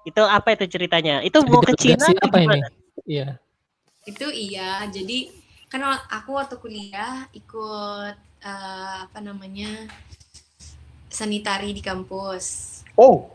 [0.08, 1.20] Itu apa itu ceritanya?
[1.20, 2.48] Itu mau ke Cina apa ini?
[2.48, 2.68] gimana?
[3.08, 3.28] Iya.
[4.08, 5.28] itu iya jadi
[5.68, 9.84] kan aku waktu kuliah ikut eh, apa namanya
[11.12, 13.30] sanitari di kampus Oh,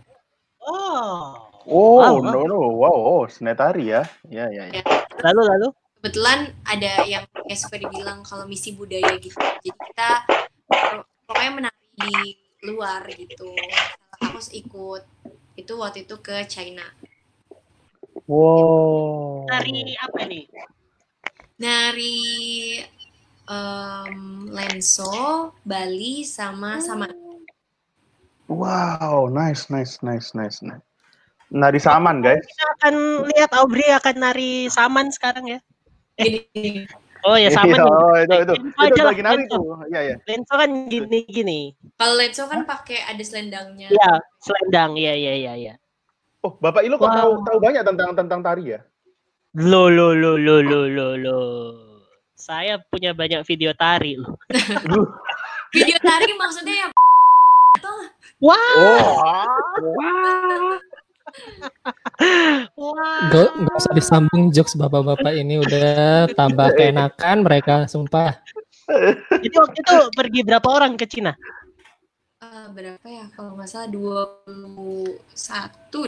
[0.63, 1.39] Oh.
[1.67, 4.83] oh, Wow, no, no, wow, oh, senetari ya, ya, ya, ya.
[5.23, 5.67] Lalu lalu.
[6.03, 10.11] kebetulan ada yang kayak suka dibilang kalau misi budaya gitu jadi kita
[11.23, 12.15] pokoknya menari di
[12.67, 13.55] luar gitu
[14.19, 15.03] aku ikut
[15.57, 16.85] itu waktu itu ke China
[18.23, 19.43] Wow.
[19.51, 20.47] Dari apa nih?
[21.59, 22.19] nari
[23.47, 27.07] em, lenso Bali sama sama
[28.51, 30.83] Wow, nice, nice, nice, nice, nice.
[31.47, 32.43] Nari saman, guys.
[32.43, 32.95] Kita akan
[33.31, 35.59] lihat Aubrey akan nari saman sekarang ya.
[37.23, 37.49] Oh ya.
[37.55, 37.79] Iya, nih.
[37.87, 39.63] oh, itu, itu, Lenso itu lagi nari tuh.
[39.87, 40.15] Iya, iya.
[40.27, 41.59] Lenso kan gini gini.
[41.95, 44.11] kalau lenso kan pakai ada selendangnya Iya,
[44.43, 44.99] selendang.
[44.99, 45.73] Iya iya iya iya.
[46.43, 47.15] Oh, Bapak Ilo kok Wow.
[47.15, 48.79] tahu tahu banyak tentang tentang tari ya?
[49.55, 51.39] Lo lo lo lo lo lo lo.
[52.35, 54.35] Saya punya banyak video tari loh.
[55.75, 56.91] video tari maksudnya yang
[58.43, 58.99] Wah, Oh,
[59.95, 60.75] wah.
[63.29, 68.37] Gak, gak usah disambung jokes bapak-bapak ini udah tambah keenakan mereka, sumpah.
[69.31, 71.33] Jadi waktu itu pergi berapa orang ke Cina?
[72.43, 75.15] eh, berapa ya kalau nggak salah 21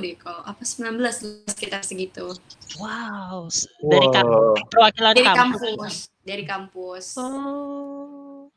[0.04, 1.00] deh kalau apa 19
[1.48, 2.36] sekitar segitu
[2.76, 3.48] Wow,
[3.80, 4.12] dari Wow.
[4.12, 5.62] kampus perwakilan dari kampus.
[5.64, 8.52] kampus dari kampus Oh.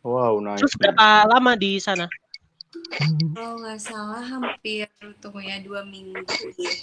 [0.00, 0.64] wow, nice.
[0.64, 2.08] Terus berapa lama di sana?
[3.32, 4.86] Kalau nggak salah hampir
[5.18, 6.78] tunggu ya dua minggu deh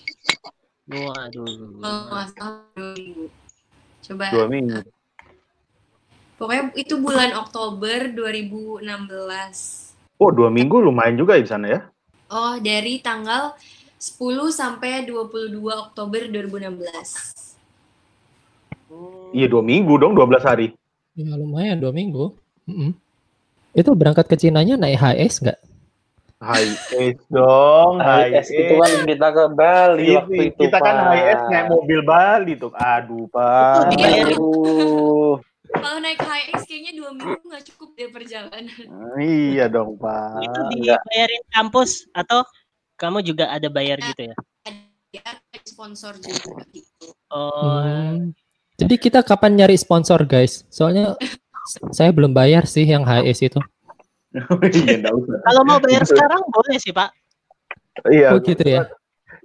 [0.85, 1.45] Waduh.
[1.81, 3.25] kalau nggak salah dua minggu
[4.01, 4.79] coba Dua minggu.
[6.37, 8.85] pokoknya itu bulan Oktober 2016
[10.15, 11.79] Oh, dua minggu lumayan juga di sana ya?
[12.27, 13.53] oh dari tanggal
[13.97, 17.43] 10 sampai 22 Oktober 2016
[19.35, 20.71] Iya, dua minggu dong, 12 hari.
[21.11, 22.31] Ya lumayan dua minggu.
[22.63, 22.95] Mm-mm.
[23.75, 25.59] Itu berangkat ke Cinanya naik HS nggak?
[26.45, 31.25] High S dong, high HIS itu kan kita ke Bali waktu itu kita kan high
[31.33, 32.69] S naik mobil Bali tuh.
[32.71, 33.97] Aduh, Pak.
[33.97, 34.29] Iya.
[34.29, 35.41] Aduh.
[35.65, 38.69] kalau naik HX kayaknya dua minggu nggak cukup deh perjalanan
[39.17, 40.39] Iya dong, Pak.
[40.39, 42.45] Itu dibayarin kampus atau
[42.95, 44.35] kamu juga ada bayar gitu ya?
[45.15, 48.31] ada sponsor juga gitu Oh, Hmm.
[48.75, 50.67] Jadi kita kapan nyari sponsor guys?
[50.67, 51.15] Soalnya
[51.65, 53.59] s- saya belum bayar sih yang HS itu.
[54.75, 55.39] Iya, usah.
[55.47, 57.09] kalau mau bayar sekarang boleh sih Pak.
[58.11, 58.35] Iya.
[58.35, 58.91] Oh gitu ya.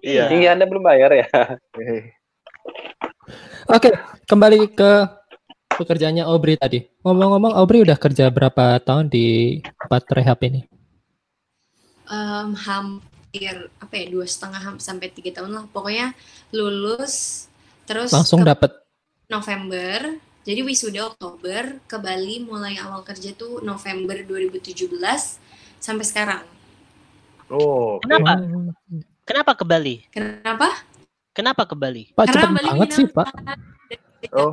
[0.03, 0.25] Iya.
[0.35, 1.27] Ini Anda belum bayar ya?
[3.71, 3.95] Oke,
[4.27, 4.93] kembali ke
[5.79, 6.83] pekerjaannya Aubrey tadi.
[7.07, 10.67] Ngomong-ngomong, Aubrey udah kerja berapa tahun di tempat rehab ini?
[12.11, 16.11] Em, hampir apa ya dua setengah sampai tiga tahun lah pokoknya
[16.51, 17.47] lulus
[17.87, 18.75] terus Langsung dapat.
[19.31, 24.89] November jadi wisuda Oktober ke Bali mulai awal kerja tuh November 2017
[25.79, 26.45] sampai sekarang
[27.51, 28.07] Oh, oke.
[28.07, 28.33] Kenapa?
[29.27, 29.97] Kenapa ke Bali?
[30.09, 30.69] kenapa
[31.31, 32.05] Kenapa ke Bali?
[32.11, 33.27] Pak karena cepet Bali banget sih Pak.
[34.31, 34.53] Oh,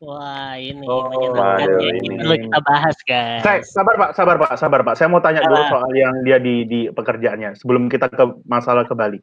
[0.00, 1.90] Wah, ini Oh, menyenangkan ya.
[1.92, 3.42] Ini ini- perlu kita bahas, guys.
[3.42, 4.94] saya sabar Pak, sabar Pak, sabar Pak.
[4.94, 8.94] Saya mau tanya dulu soal yang dia di di pekerjaannya sebelum kita ke masalah ke
[8.94, 9.18] Bali.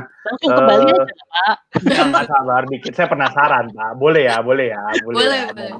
[0.00, 1.56] Langsung ke Bali Eh, aja, Pak.
[1.84, 2.92] Jangan sabar dikit.
[2.92, 3.90] Saya penasaran, Pak.
[3.96, 5.16] Boleh ya, boleh ya, boleh.
[5.18, 5.46] Boleh, ya.
[5.52, 5.70] boleh.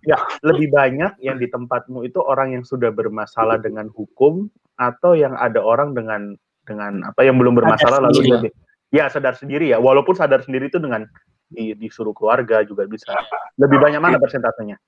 [0.00, 5.34] Ya, lebih banyak yang di tempatmu itu orang yang sudah bermasalah dengan hukum atau yang
[5.34, 8.32] ada orang dengan dengan apa yang belum bermasalah Sadar lalu sendiri.
[8.32, 8.54] dia di-
[8.94, 9.78] ya sadar sendiri ya.
[9.78, 11.04] Walaupun sadar sendiri itu dengan
[11.46, 13.12] di- disuruh keluarga juga bisa.
[13.60, 14.80] Lebih banyak mana persentasenya?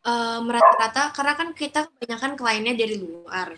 [0.00, 3.52] Em, rata-rata karena kan kita kebanyakan kliennya dari luar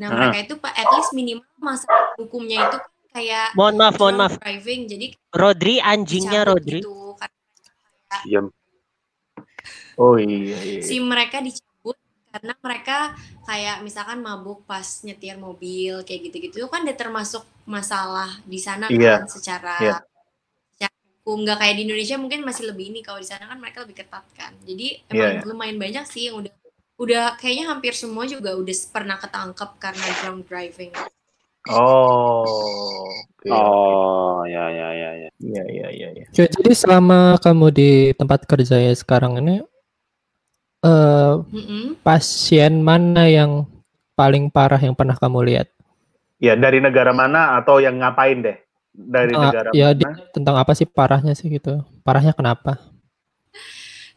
[0.00, 0.16] nah Ah.
[0.24, 1.84] mereka itu pak at least minimal masa
[2.16, 4.32] hukumnya itu kan kayak Mohon maaf, mohon maaf.
[4.38, 6.80] driving jadi Rodri, anjingnya Rodri.
[6.80, 7.12] gitu.
[8.22, 8.46] Diam.
[9.94, 10.80] Oh iya, iya.
[10.80, 11.94] si mereka dicabut
[12.26, 13.12] karena mereka
[13.44, 18.88] kayak misalkan mabuk pas nyetir mobil kayak gitu-gitu itu kan udah termasuk masalah di sana
[18.88, 19.20] Iya.
[19.20, 19.96] kan secara Iya.
[20.72, 23.84] secara hukum nggak kayak di Indonesia mungkin masih lebih ini kalau di sana kan mereka
[23.84, 26.50] lebih ketat kan jadi Iya, emang lumayan banyak sih yang udah
[27.00, 30.92] udah kayaknya hampir semua juga udah pernah ketangkep karena drunk driving
[31.68, 32.42] Oh.
[33.36, 33.52] oke.
[33.52, 35.28] Oh, ya ya ya ya.
[35.38, 36.24] Iya, iya, iya, iya.
[36.32, 39.60] Oke, jadi selama kamu di tempat kerja ya sekarang ini,
[40.80, 42.00] eh Mm-mm.
[42.00, 43.68] pasien mana yang
[44.16, 45.68] paling parah yang pernah kamu lihat?
[46.40, 48.56] Ya, dari negara mana atau yang ngapain deh?
[48.90, 50.00] Dari Ah, negara ya mana?
[50.00, 51.84] di- tentang apa sih parahnya sih gitu?
[52.02, 52.80] Parahnya kenapa?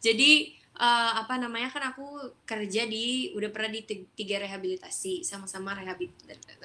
[0.03, 0.51] jadi
[0.83, 2.05] eh, apa namanya kan aku
[2.51, 6.11] kerja di udah pernah di ti- tiga rehabilitasi sama-sama rehabi-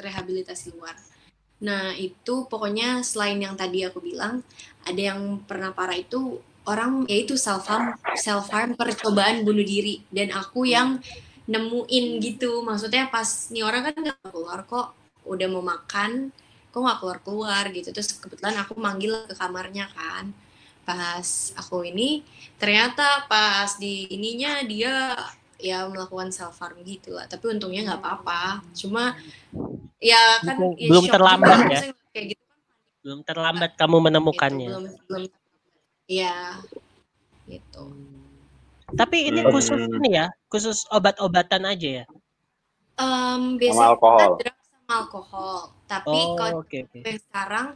[0.07, 0.97] rehabilitasi luar
[1.59, 4.35] Nah, itu pokoknya selain yang tadi aku bilang,
[4.87, 6.39] ada yang pernah parah itu
[6.71, 11.03] orang yaitu self harm, self harm percobaan bunuh diri dan aku yang
[11.51, 12.63] nemuin gitu.
[12.63, 14.95] Maksudnya pas nih orang kan nggak keluar kok,
[15.27, 16.31] udah mau makan,
[16.71, 17.89] kok nggak keluar keluar gitu.
[17.91, 20.31] Terus kebetulan aku manggil ke kamarnya kan.
[20.89, 22.25] Pas aku ini
[22.57, 25.13] ternyata pas di ininya dia
[25.61, 27.29] ya melakukan self harm gitu lah.
[27.29, 28.65] Tapi untungnya nggak apa-apa.
[28.73, 29.13] Cuma
[30.01, 31.81] ya kan Belum- ya belum terlambat juga, ya?
[32.09, 32.59] Kayak gitu kan
[33.05, 34.69] Belum terlambat kamu gitu, menemukannya.
[34.73, 35.23] belum belum
[36.09, 36.37] Iya.
[37.45, 37.85] Gitu.
[38.89, 39.53] Tapi ini Hmm.
[39.53, 42.05] khusus ini ya, khusus obat-obatan aja ya.
[42.97, 44.41] Em, Sama biasanya alkohol.
[44.41, 44.53] kita
[44.89, 45.71] alkohol.
[45.85, 46.81] Tapi Oh, kalau oke.
[46.83, 47.67] sampai sekarang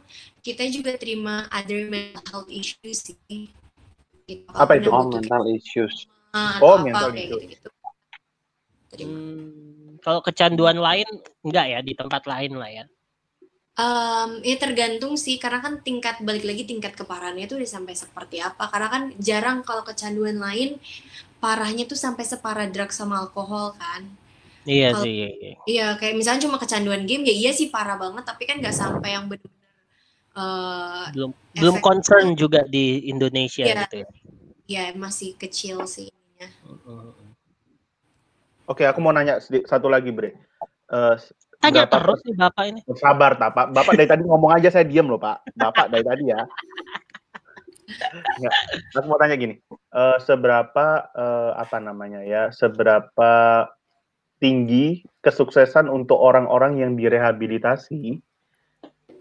[0.41, 3.47] kita juga terima other mental health issues sih.
[4.25, 4.49] Gitu.
[4.49, 4.89] Apa itu?
[4.89, 6.09] Oh, mental issues.
[6.33, 7.37] trauma Oh, apa, mental kayak issues.
[7.37, 7.67] gitu-gitu.
[8.93, 9.13] Terima.
[9.13, 11.07] Hmm, kalau kecanduan lain
[11.45, 12.85] enggak ya di tempat lain lah ya.
[13.73, 18.37] Em, ya tergantung sih karena kan tingkat balik lagi tingkat keparahannya itu udah sampai seperti
[18.37, 20.77] apa karena kan jarang kalau kecanduan lain
[21.41, 24.01] parahnya tuh sampai separah drugs sama alkohol kan
[24.63, 25.13] Iya Kalau- sih.
[25.13, 25.53] Iya, iya.
[25.63, 29.11] Iya, kayak misalnya cuma kecanduan game ya iya sih parah banget, tapi kan nggak sampai
[29.11, 29.61] yang benar-benar
[30.33, 33.85] eh Belum belum efek- concern juga di Indonesia Iya.
[33.85, 34.07] gitu ya.
[34.65, 36.49] ya masih kecil sih ininya.
[36.65, 37.13] Mm-mm.
[38.65, 40.33] Oke, aku mau nanya satu lagi, Bre.
[40.89, 41.15] Eh,
[41.59, 42.79] Tanya terus nih Bapak ini.
[42.93, 43.71] Sabar, tak, Pak.
[43.71, 45.47] Bapak dari tadi ngomong aja saya diem loh, Pak.
[45.53, 46.41] Bapak dari tadi ya.
[48.39, 48.53] Nggak,
[48.95, 49.59] aku mau tanya gini.
[49.93, 52.49] eh, seberapa eh, apa namanya ya?
[52.49, 53.31] Seberapa
[54.43, 58.19] tinggi kesuksesan untuk orang-orang yang direhabilitasi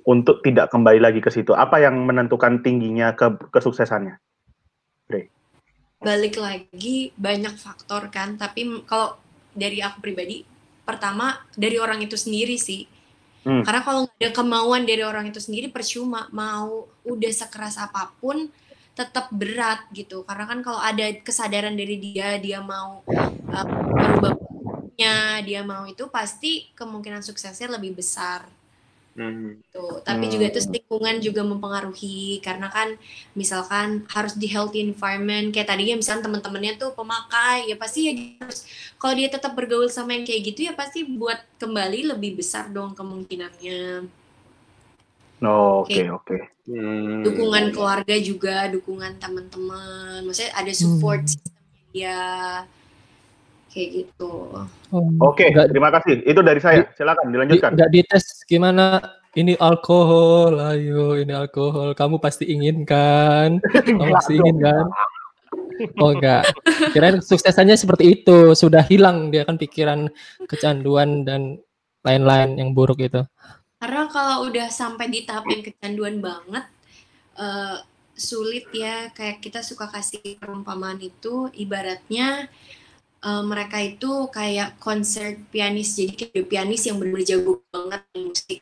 [0.02, 1.54] untuk tidak kembali lagi ke situ?
[1.54, 4.18] Apa yang menentukan tingginya ke kesuksesannya?
[6.02, 9.14] Balik lagi banyak faktor kan, tapi kalau
[9.54, 10.42] dari aku pribadi,
[10.82, 12.90] pertama dari orang itu sendiri sih.
[13.46, 13.62] Hmm.
[13.62, 18.50] Karena kalau nggak ada kemauan dari orang itu sendiri percuma mau udah sekeras apa pun
[18.98, 20.26] tetap berat gitu.
[20.26, 24.41] Karena kan kalau ada kesadaran dari dia, dia mau uh, merubah bentuknya,
[25.46, 28.40] dia mau itu pasti kemungkinan suksesnya lebih besar.
[29.16, 29.60] Hmm.
[29.72, 30.32] Tuh, tapi Hmm.
[30.36, 32.88] juga itu lingkungan juga mempengaruhi karena kan
[33.32, 38.12] misalkan harus di healthy environment kayak tadinya misalkan teman-temannya tuh pemakai ya pasti ya
[38.44, 38.68] harus
[39.00, 42.92] kalau dia tetap bergaul sama yang kayak gitu ya pasti buat kembali lebih besar dong
[42.92, 44.04] kemungkinannya
[45.42, 46.14] Oh, Oke, Oke.
[46.14, 46.36] oke.
[46.70, 47.26] Hmm.
[47.26, 51.42] dukungan keluarga juga dukungan teman-teman maksudnya ada support Hmm.
[51.90, 52.16] dia
[53.72, 54.52] kayak gitu.
[54.92, 56.20] Oh, Oke, nggak- terima kasih.
[56.22, 56.84] Itu dari saya.
[56.92, 57.70] Silakan di- dilanjutkan.
[57.72, 59.00] nggak dites gimana?
[59.32, 61.96] Ini alkohol ayo ini alkohol.
[61.96, 63.56] Kamu pasti ingin kan
[63.88, 64.86] kamu pasti ingin kan
[66.04, 66.52] oh enggak
[66.92, 68.52] kirain suksesannya seperti itu.
[68.52, 70.12] Sudah hilang dia kan pikiran
[70.44, 71.56] kecanduan dan
[72.04, 73.24] lain-lain yang buruk itu.
[73.80, 76.68] Karena kalau udah sampai di tahap yang kecanduan banget,
[77.34, 77.76] eh,
[78.12, 79.08] sulit ya.
[79.16, 82.52] Kayak kita suka kasih perumpamaan itu, ibaratnya
[83.22, 85.94] eh, mereka itu kayak konser pianis.
[85.94, 88.58] Jadi kayak pianis yang benar-benar jago banget di musik.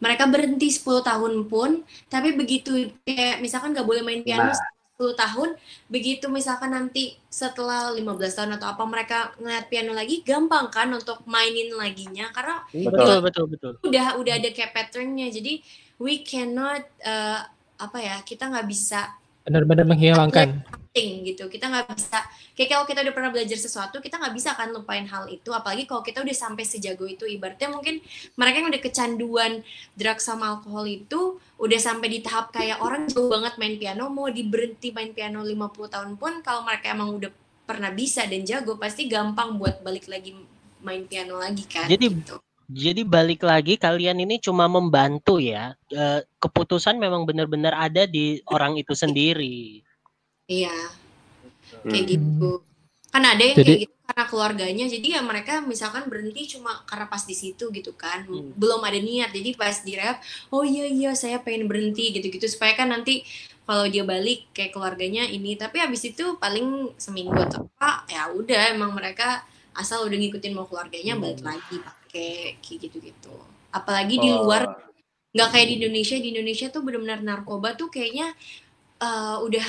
[0.00, 1.70] Mereka berhenti 10 tahun pun,
[2.08, 4.78] tapi begitu kayak misalkan nggak boleh main piano Nah.
[5.00, 5.56] 10 tahun,
[5.88, 11.24] begitu misalkan nanti setelah 15 tahun atau apa mereka ngeliat piano lagi, gampang kan untuk
[11.24, 12.28] mainin laginya.
[12.36, 13.72] Karena Betul betul betul.
[13.80, 15.64] udah udah ada kayak patternnya jadi
[16.00, 17.44] we cannot uh,
[17.76, 19.08] apa ya kita nggak bisa
[19.44, 22.18] benar-benar menghilangkan thing gitu kita nggak bisa
[22.58, 25.86] kayak kalau kita udah pernah belajar sesuatu kita nggak bisa kan lupain hal itu apalagi
[25.86, 28.02] kalau kita udah sampai sejago itu ibaratnya mungkin
[28.34, 29.52] mereka yang udah kecanduan
[29.94, 34.26] drugs sama alkohol itu udah sampai di tahap kayak orang jauh banget main piano mau
[34.26, 37.30] diberhenti main piano 50 tahun pun kalau mereka emang udah
[37.62, 40.34] pernah bisa dan jago pasti gampang buat balik lagi
[40.82, 42.36] main piano lagi kan Jadi- gitu.
[42.70, 45.74] Jadi balik lagi kalian ini cuma membantu ya.
[45.90, 49.82] Eh, keputusan memang benar-benar ada di orang itu sendiri.
[50.50, 50.74] Iya.
[51.70, 51.86] Hmm.
[51.86, 52.50] kayak gitu.
[53.08, 57.06] Kan ada yang Jadi- kayak gitu karena keluarganya jadi ya mereka misalkan berhenti cuma karena
[57.06, 58.26] pas di situ gitu kan.
[58.26, 58.50] Hmm.
[58.58, 60.18] belum ada niat jadi pas direhab
[60.50, 62.42] oh iya iya saya pengen berhenti gitu-gitu.
[62.50, 63.22] Supaya kan nanti
[63.62, 68.74] kalau dia balik kayak keluarganya ini tapi habis itu paling seminggu atau apa ya udah
[68.74, 69.46] emang mereka
[69.78, 73.30] asal udah ngikutin mau keluarganya balik lagi pakai kayak gitu-gitu.
[73.70, 74.66] Apalagi di Oh, luar
[75.30, 76.18] nggak kayak di Indonesia.
[76.18, 78.34] Di Indonesia tuh benar-benar narkoba tuh kayaknya
[78.98, 79.66] eh, udah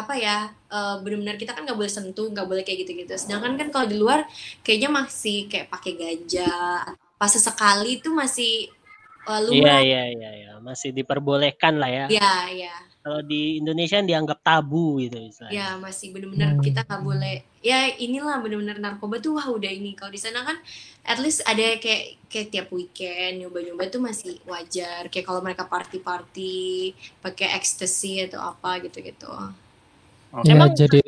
[0.00, 0.36] apa ya
[0.74, 3.12] eh, benar-benar kita kan nggak boleh sentuh nggak boleh kayak gitu-gitu.
[3.22, 4.20] Sedangkan kan kalau di luar
[4.64, 6.50] kayaknya masih kayak pakai ganja
[7.20, 8.52] pas sesekali itu masih
[9.30, 12.06] eh, Iya lumrah iya iya iya, masih diperbolehkan lah ya.
[12.08, 15.54] ya ya Kalau di Indonesia dianggap tabu gitu misalnya.
[15.56, 16.64] ya masih bener-bener Hmm.
[16.66, 17.36] kita nggak boleh.
[17.70, 19.90] Ya inilah bener-bener narkoba tuh wah udah ini.
[19.98, 20.56] Kalau di sana kan
[21.12, 22.02] at least ada kayak
[22.32, 25.02] kayak tiap weekend nyoba-nyoba tuh masih wajar.
[25.12, 26.56] Kayak kalau mereka party-party
[27.24, 29.28] pakai ecstasy atau apa gitu-gitu
[30.42, 31.02] Ya, Emang- jadi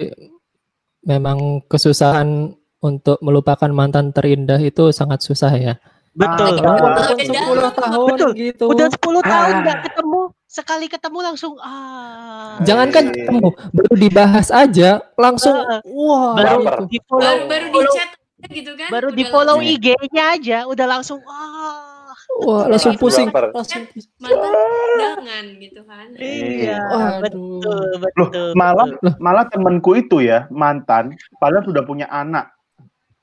[1.03, 5.75] memang kesusahan untuk melupakan mantan terindah itu sangat susah ya.
[6.17, 6.63] Betul.
[6.65, 8.31] Ah, udah 10 dalam, tahun betul.
[8.33, 8.65] gitu.
[8.71, 9.61] Udah 10 tahun Ah.
[9.61, 12.57] nggak ketemu, sekali ketemu langsung ah.
[12.63, 13.13] Jangankan Eh.
[13.13, 15.81] ketemu, baru dibahas aja langsung Ah.
[15.85, 16.85] wah baru gitu.
[16.89, 18.11] di follow, baru baru di chat
[18.47, 21.96] gitu kan baru udah di follow IG-nya aja udah langsung ah.
[22.37, 23.49] Wah, langsung Langsung pusing, baper.
[23.51, 24.13] langsung pusing.
[24.21, 27.21] mantan undangan gitu kan Iya, Waduh.
[27.25, 28.49] betul, Loh, betul.
[28.53, 29.13] malah betul.
[29.19, 32.53] malah temenku itu ya mantan, padahal sudah punya anak,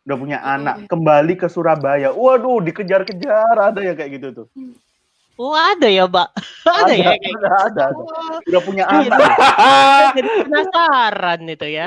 [0.04, 2.10] udah punya anak, kembali ke Surabaya.
[2.10, 4.48] Waduh, dikejar-kejar ada ya kayak gitu tuh.
[5.34, 6.30] Oh, ada ya, Mbak.
[6.70, 7.98] Ada, ya kayak ada, ada, ada.
[7.98, 9.10] Oh, Udah punya Iya.
[9.10, 11.86] anak, jadi penasaran itu ya.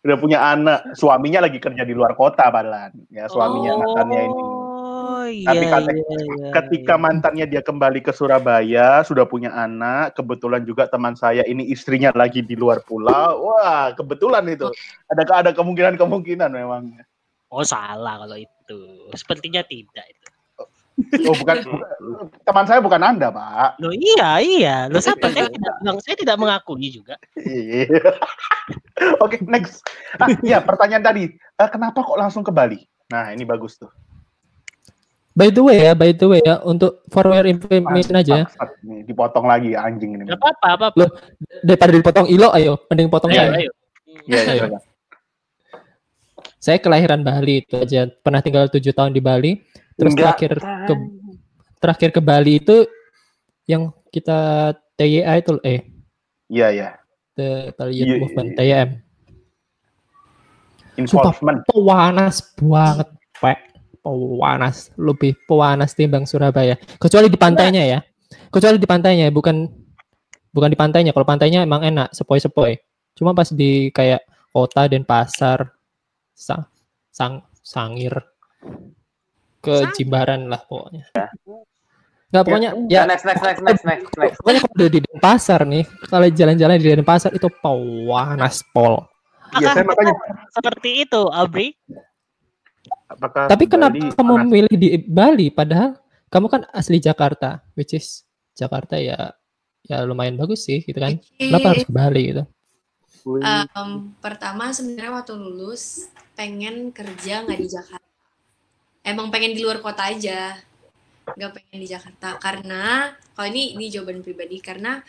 [0.00, 0.78] udah punya anak.
[0.92, 2.92] Suaminya lagi kerja di luar kota padahal.
[3.08, 4.42] Ya suaminya oh, mantannya ini.
[5.26, 7.02] Iya, Tapi kata- iya, iya, Ketika iya.
[7.02, 12.42] mantannya dia kembali ke Surabaya, sudah punya anak, kebetulan juga teman saya ini istrinya lagi
[12.42, 13.50] di luar pulau.
[13.50, 14.66] Wah, kebetulan itu.
[15.10, 16.96] Ada ada kemungkinan-kemungkinan memang.
[17.50, 18.80] Oh, salah kalau itu.
[19.12, 20.26] Sepertinya tidak itu.
[21.26, 21.90] Oh, bukan, bukan-
[22.44, 23.80] teman saya bukan Anda, Pak.
[23.80, 24.76] Loh iya, iya.
[24.92, 25.32] Loh siapa?
[25.32, 27.16] saya tidak bilang, saya tidak mengakui juga.
[27.40, 27.88] Iya.
[29.24, 29.80] Oke, next.
[30.20, 31.24] Ah, ya, pertanyaan tadi.
[31.32, 32.84] Eh, kenapa kok langsung ke Bali?
[33.08, 33.88] Nah, ini bagus tuh.
[35.40, 38.44] By the way ya, by the way ya, untuk forward information aja.
[38.84, 40.28] Nih, dipotong lagi anjing ini.
[40.28, 40.96] Gak apa-apa, apa-apa.
[41.00, 41.08] Loh,
[41.64, 43.50] Daripada dipotong ilo, ayo, mending potong Ayo, saya.
[43.56, 43.70] ayo.
[44.28, 44.64] Iya, Ayo.
[44.68, 44.78] iya.
[46.60, 49.64] Saya kelahiran Bali itu aja, pernah tinggal tujuh tahun di Bali.
[49.96, 50.36] Terus Enggak.
[50.36, 50.94] terakhir ke
[51.80, 52.76] terakhir ke Bali itu
[53.64, 55.88] yang kita TYA itu eh
[56.52, 56.88] Iya, iya.
[57.32, 58.48] the Bali Iya, iya, Movement.
[58.60, 58.88] TYM.
[61.00, 61.58] Involvement.
[61.64, 63.08] Pewanas banget,
[63.40, 63.69] Pak.
[64.00, 66.76] Pewanas, lebih pewanas timbang Surabaya.
[66.96, 67.98] Kecuali di pantainya ya.
[68.48, 69.68] Kecuali di pantainya, bukan
[70.50, 71.12] bukan di pantainya.
[71.12, 72.80] Kalau pantainya emang enak, sepoi-sepoi.
[73.14, 75.76] Cuma pas di kayak kota dan pasar,
[76.32, 76.64] sang,
[77.12, 78.14] sang sangir
[79.60, 81.04] ke Sang- Jimbaran lah pokoknya.
[82.30, 84.36] Nggak pokoknya Ya, ya, next, next, next, next, next, next.
[84.40, 89.04] pokoknya kalau udah di Denpasar nih, kalau jalan-jalan di Denpasar itu pewanas pol.
[89.58, 90.14] Iya, saya makanya
[90.54, 91.74] Seperti itu, Abri.
[93.10, 94.42] Apakah Tapi kenapa Bali kamu panas?
[94.46, 95.98] memilih di Bali padahal
[96.30, 98.22] kamu kan asli Jakarta, which is
[98.54, 99.34] Jakarta ya
[99.82, 101.18] ya lumayan bagus sih gitu kan.
[101.34, 102.42] Kenapa harus ke Bali gitu?
[103.44, 108.08] Em, pertama sebenarnya waktu lulus pengen kerja nggak di Jakarta.
[109.04, 110.56] Emang pengen di luar kota aja,
[111.34, 115.02] nggak pengen di Jakarta karena kalau ini ini jawaban pribadi karena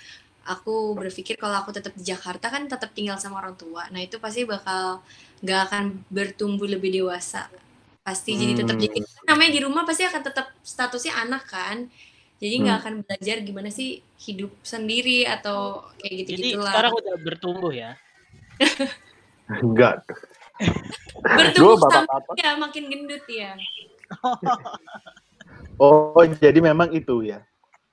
[0.47, 3.85] aku berpikir kalau aku tetap di Jakarta kan tetap tinggal sama orang tua.
[3.93, 5.05] Nah itu pasti bakal
[5.45, 7.45] nggak akan bertumbuh lebih dewasa.
[8.01, 8.83] Pasti jadi tetap Hmm.
[8.83, 11.85] jadi namanya di rumah pasti akan tetap statusnya anak kan.
[12.37, 12.83] Jadi nggak Hmm.
[12.83, 16.65] akan belajar gimana sih hidup sendiri atau kayak gitu Jadi gitulah.
[16.67, 17.91] sekarang udah bertumbuh ya.
[19.61, 20.01] Enggak.
[21.19, 22.33] bertumbuh bapak-bapak.
[22.37, 23.57] ya makin gendut ya
[25.81, 27.41] Oh, jadi memang itu ya.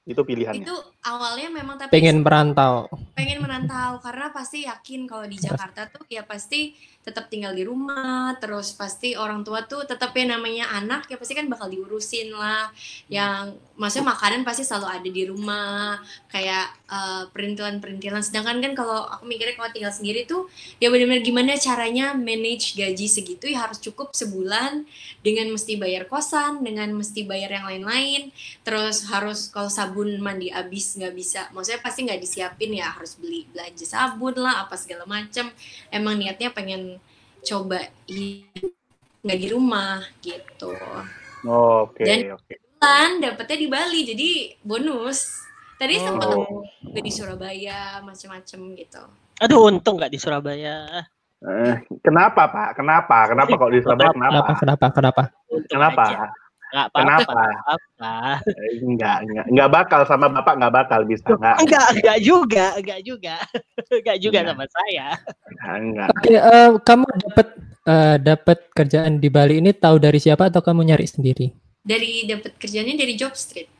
[0.05, 0.65] Itu pilihannya.
[0.65, 0.77] itu
[1.09, 2.87] awalnya memang tapi Pengen merantau.
[3.17, 8.37] pengen merantau karena pasti yakin kalau di Jakarta tuh ya pasti tetap tinggal di rumah
[8.37, 12.69] terus pasti orang tua tuh tetap ya namanya anak ya pasti kan bakal diurusin lah.
[13.09, 15.97] Yang maksudnya makanan pasti selalu ada di rumah
[16.29, 18.21] kayak eh, perintilan-perintilan.
[18.21, 23.09] Sedangkan kan kalau aku mikirnya kalau tinggal sendiri tuh ya benar-benar gimana caranya manage gaji
[23.09, 24.85] segitu ya harus cukup sebulan
[25.25, 28.23] dengan mesti bayar kosan dengan mesti bayar yang lain-lain.
[28.69, 33.47] Terus harus kalau sabun mandi habis nggak bisa maksudnya pasti nggak disiapin ya harus beli
[33.49, 35.47] belanja sabun lah apa segala macem
[35.89, 36.99] emang niatnya pengen
[37.41, 37.87] coba
[39.19, 40.75] nggak di rumah gitu
[41.47, 42.55] Oke, Dan- oke.
[42.77, 44.31] kan dapetnya di Bali jadi
[44.61, 45.39] bonus
[45.79, 46.67] tadi sempat Oh.
[46.83, 49.03] juga di Surabaya macem-macem gitu
[49.39, 51.07] Aduh, untung nggak di Surabaya.
[51.39, 52.75] Eh, kenapa, Pak?
[52.75, 53.31] Kenapa?
[53.31, 54.11] Kenapa kok di Surabaya?
[54.11, 54.51] Kenapa?
[54.59, 54.87] Kenapa?
[54.91, 55.23] Kenapa?
[55.71, 56.05] Kenapa?
[56.69, 56.89] Aja.
[56.93, 57.45] Nggak apa-apa.
[57.65, 58.15] Apa.
[58.45, 59.45] Eh, Enggak, enggak.
[59.49, 61.29] Enggak bakal sama Bapak enggak bakal bisa.
[61.33, 61.57] Enggak.
[61.65, 63.35] Enggak, enggak juga, enggak juga.
[63.99, 64.53] Enggak juga Enggak.
[64.53, 65.07] sama saya.
[65.81, 66.09] Enggak.
[66.13, 67.49] Oke, eh, kamu dapat
[67.89, 71.49] eh, dapat kerjaan di Bali ini tahu dari siapa atau kamu nyari sendiri?
[71.79, 73.73] dari dapat kerjanya dari job street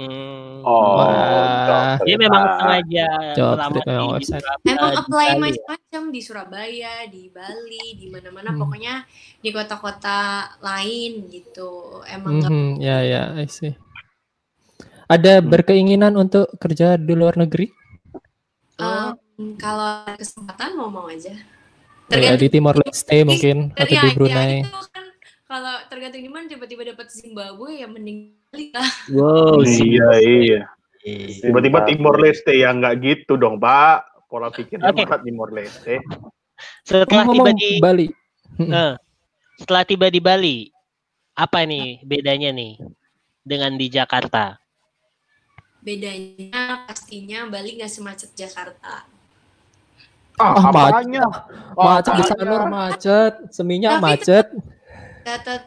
[0.00, 0.64] Hmm.
[0.64, 2.00] Oh, Wah.
[2.08, 4.44] Dia memang sengaja Job memang di website.
[4.64, 8.64] Emang apply macam-macam di Surabaya, di Bali, di mana-mana Hmm.
[8.64, 9.04] pokoknya
[9.44, 10.20] di kota-kota
[10.64, 12.00] lain gitu.
[12.08, 13.76] Emang nggak Mhm, ya ya, I see.
[15.04, 15.52] Ada Hmm.
[15.52, 17.68] berkeinginan untuk kerja di luar negeri?
[18.80, 19.12] Em,
[19.60, 21.36] kalau ada kesempatan mau mau aja.
[22.08, 24.64] Ya, di Timor Leste mungkin atau di ya, Brunei.
[24.64, 24.80] itu
[25.90, 28.38] tergantung di mana tiba-tiba dapat Zimbabwe ya mending.
[29.10, 30.60] Wow, iya, iya.
[31.02, 31.50] Iya.
[31.50, 34.28] Tiba-tiba Timor Leste ya nggak gitu dong, Pak.
[34.30, 35.98] Pola pikirnya masa Timor Leste.
[36.86, 38.06] Setelah tiba di Bali.
[38.60, 38.94] eh,
[39.58, 40.58] setelah tiba di Bali,
[41.34, 42.78] apa nih bedanya nih
[43.42, 44.60] dengan di Jakarta?
[45.80, 49.08] Bedanya pastinya Bali nggak semacet Jakarta.
[50.40, 51.26] Ah, Ah, apanya?
[51.76, 52.22] Macet di?
[52.24, 54.46] Sanur macet, Seminyak Tapi macet.
[54.48, 54.79] Tetap,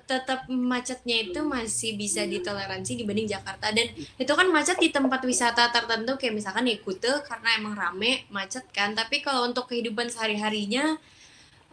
[0.03, 3.71] tetap macetnya itu masih bisa ditoleransi dibanding Jakarta.
[3.71, 8.27] Dan itu kan macet di tempat wisata tertentu kayak misalkan ya Kute karena emang rame
[8.27, 8.91] macet kan.
[8.91, 10.99] Tapi kalau untuk kehidupan sehari-harinya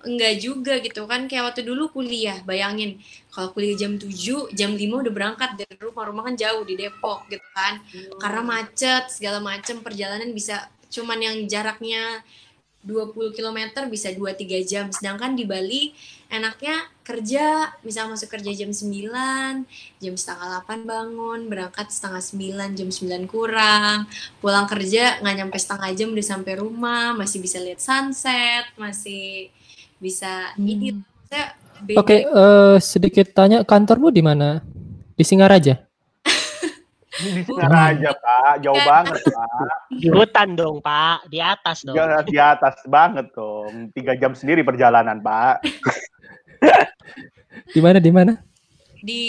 [0.06, 1.26] enggak juga gitu kan.
[1.26, 3.02] Kayak waktu dulu kuliah bayangin.
[3.34, 7.26] Kalau kuliah jam 7 jam 5 udah berangkat dari rumah rumah kan jauh di Depok
[7.26, 7.82] gitu kan.
[8.22, 12.22] Karena macet segala macem perjalanan bisa cuman yang jaraknya
[12.80, 14.86] 20 km bisa 2-3 jam.
[14.88, 15.92] Sedangkan di Bali
[16.32, 22.88] enaknya kerja misal masuk kerja jam 9 jam setengah 8 bangun berangkat setengah 9 jam
[22.88, 24.08] 9 kurang.
[24.40, 29.52] Pulang kerja nggak nyampe setengah jam udah sampai rumah masih bisa lihat sunset masih
[30.00, 30.96] bisa ini.
[31.04, 31.44] Maksudnya
[31.84, 31.98] beda.
[32.00, 34.64] Oke, eh, sedikit tanya kantormu di mana?
[35.18, 35.89] Di Singaraja.
[37.20, 38.54] Di Singaraja, Pak.
[38.64, 39.68] Jauh banget, Pak.
[39.92, 41.28] Di hutan dong, Pak.
[41.28, 41.94] Di atas dong.
[41.96, 43.92] Jangan di atas banget dong.
[43.92, 45.60] Tiga jam sendiri perjalanan, Pak.
[47.74, 48.34] Di mana di mana?
[49.00, 49.24] di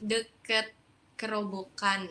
[0.00, 0.72] deket
[1.14, 2.08] kerobokan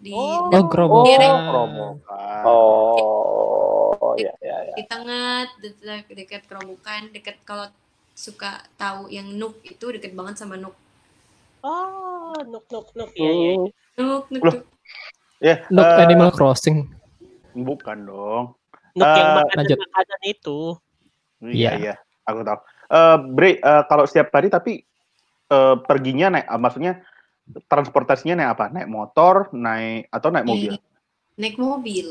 [0.00, 1.52] di Oh, Oh, Grobogan.
[1.52, 2.42] Romokan.
[2.48, 4.74] Oh, ya, ya, ya.
[4.74, 7.68] di tengah deket, deket kerobokan deket kalau
[8.12, 10.74] suka tahu yang Nuk itu deket banget sama Nuk
[11.62, 13.14] Oh, nuk nuk nuk.
[13.14, 13.54] Iya, iya.
[13.92, 14.02] Iya.
[14.02, 14.52] Nuk Nuk, Loh.
[14.52, 14.62] Nuk.
[15.38, 16.78] Ya, Nook eh, Animal Crossing.
[17.52, 18.44] bukan dong.
[18.92, 20.58] Nuk yang Eh, makanan makanan itu.
[21.42, 21.70] Iya, Iya.
[21.74, 21.94] iya.
[22.22, 22.58] Aku tahu.
[22.88, 24.72] Eh, Bre, eh, kalau setiap hari tapi
[25.48, 26.92] eh, perginya naik, ah, maksudnya
[27.66, 28.64] transportasinya naik apa?
[28.70, 30.72] Naik motor, naik atau naik mobil?
[31.32, 32.06] naik mobil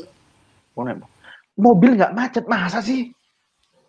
[0.72, 1.10] Oh, naik mo-
[1.54, 3.10] mobil nggak macet masa sih?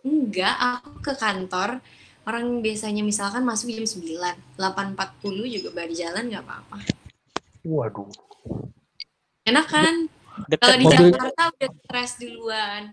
[0.00, 1.80] enggak aku ke kantor
[2.22, 6.76] orang biasanya misalkan masuk jam 9 8.40 juga berjalan nggak apa-apa
[7.64, 8.08] Waduh.
[9.44, 9.94] enak kan?
[10.56, 12.92] Kalau di Jakarta udah stres duluan.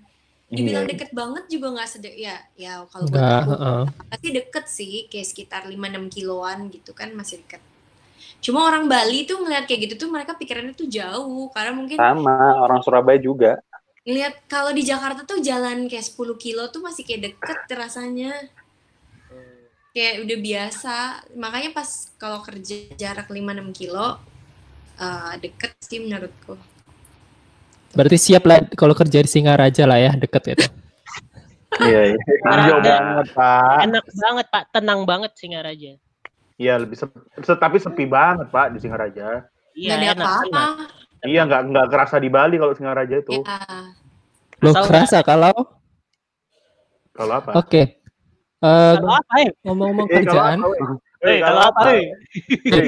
[0.52, 0.92] Dibilang Iya.
[0.92, 3.56] deket banget juga nggak sedek ya ya kalau buat Enggak, aku
[4.12, 7.64] pasti deket sih kayak sekitar 5-6 kiloan gitu kan masih deket.
[8.44, 12.60] Cuma orang Bali tuh ngeliat kayak gitu tuh mereka pikirannya tuh jauh karena mungkin Sama,
[12.68, 13.64] orang Surabaya juga.
[14.04, 18.36] ngeliat kalau di Jakarta tuh jalan kayak 10 kilo tuh masih kayak deket rasanya.
[19.96, 20.96] Kayak udah biasa.
[21.32, 24.20] Makanya pas kalau kerja jarak 5-6 kilo
[25.02, 26.56] eh, deket sih menurutku
[27.92, 30.64] Berarti siap lah kalau kerja di Singaraja lah ya, deket itu.
[31.84, 32.18] Iya, iya.
[32.40, 33.80] Hijau banget, Pak.
[33.84, 34.64] enak banget, Pak.
[34.72, 36.00] Tenang banget Singaraja.
[36.56, 39.44] Iya, lebih sepi, se- tapi sepi banget, Pak, di Singaraja.
[39.76, 40.64] Iya, ada enak, apa-apa.
[41.28, 43.44] Iya, nggak nggak kerasa di Bali kalau Singaraja itu.
[43.44, 43.68] ya
[44.64, 45.52] Lo kerasa kalau
[47.12, 47.60] Kalau apa?
[47.60, 48.00] Oke.
[48.64, 49.52] Eh, Kalau apa ya?
[49.68, 50.58] ngomong-ngomong Eh, kalau kerjaan?
[50.64, 51.82] Eh, Eh, kalau apa?
[51.92, 52.04] Eh,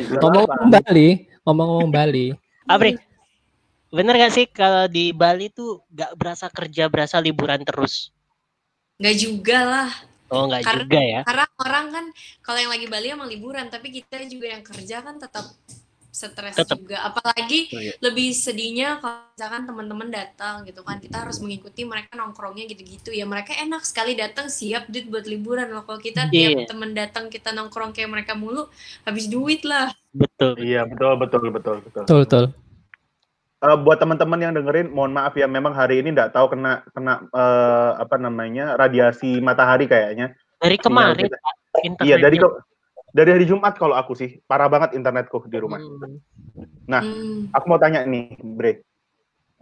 [0.07, 0.79] kalau ngomong-ngomong apa?
[0.87, 1.09] Bali,
[1.43, 2.33] ngomong-ngomong Bali.
[2.63, 2.95] Apri,
[3.89, 8.09] bener gak sih kalau di Bali tuh gak berasa kerja, berasa liburan terus?
[8.93, 9.89] nggak juga lah
[10.29, 11.21] Oh, nggak Karena- juga ya?
[11.25, 12.05] karena orang kan
[12.41, 15.45] kalau yang lagi Bali emang liburan tapi kita juga yang kerja kan tetap
[16.13, 16.77] stres Tetap.
[16.77, 17.97] juga apalagi Oh, iya.
[17.97, 23.25] lebih sedihnya kalau misalkan teman-teman datang gitu kan kita harus mengikuti mereka nongkrongnya gitu-gitu ya
[23.25, 26.69] mereka enak sekali datang siap duit buat liburan loh kalau kita tiap Iya.
[26.69, 28.69] temen datang kita nongkrong kayak mereka mulu
[29.01, 30.53] habis duit lah Betul.
[30.61, 32.03] Iya, betul, betul, betul, betul.
[32.05, 32.43] Betul, betul.
[33.59, 37.25] Eh, buat teman-teman yang dengerin, mohon maaf ya, memang hari ini nggak tahu kena kena
[37.25, 40.37] eh, apa namanya radiasi matahari kayaknya.
[40.59, 41.41] Dari kemarin, kita-
[41.73, 42.53] Pak, Iya, dari ke-
[43.13, 45.77] dari hari Jumat kalau aku sih parah banget internetku di rumah.
[45.77, 46.17] Hmm.
[46.89, 47.53] Nah, Hmm.
[47.53, 48.81] Aku mau tanya nih, Bre.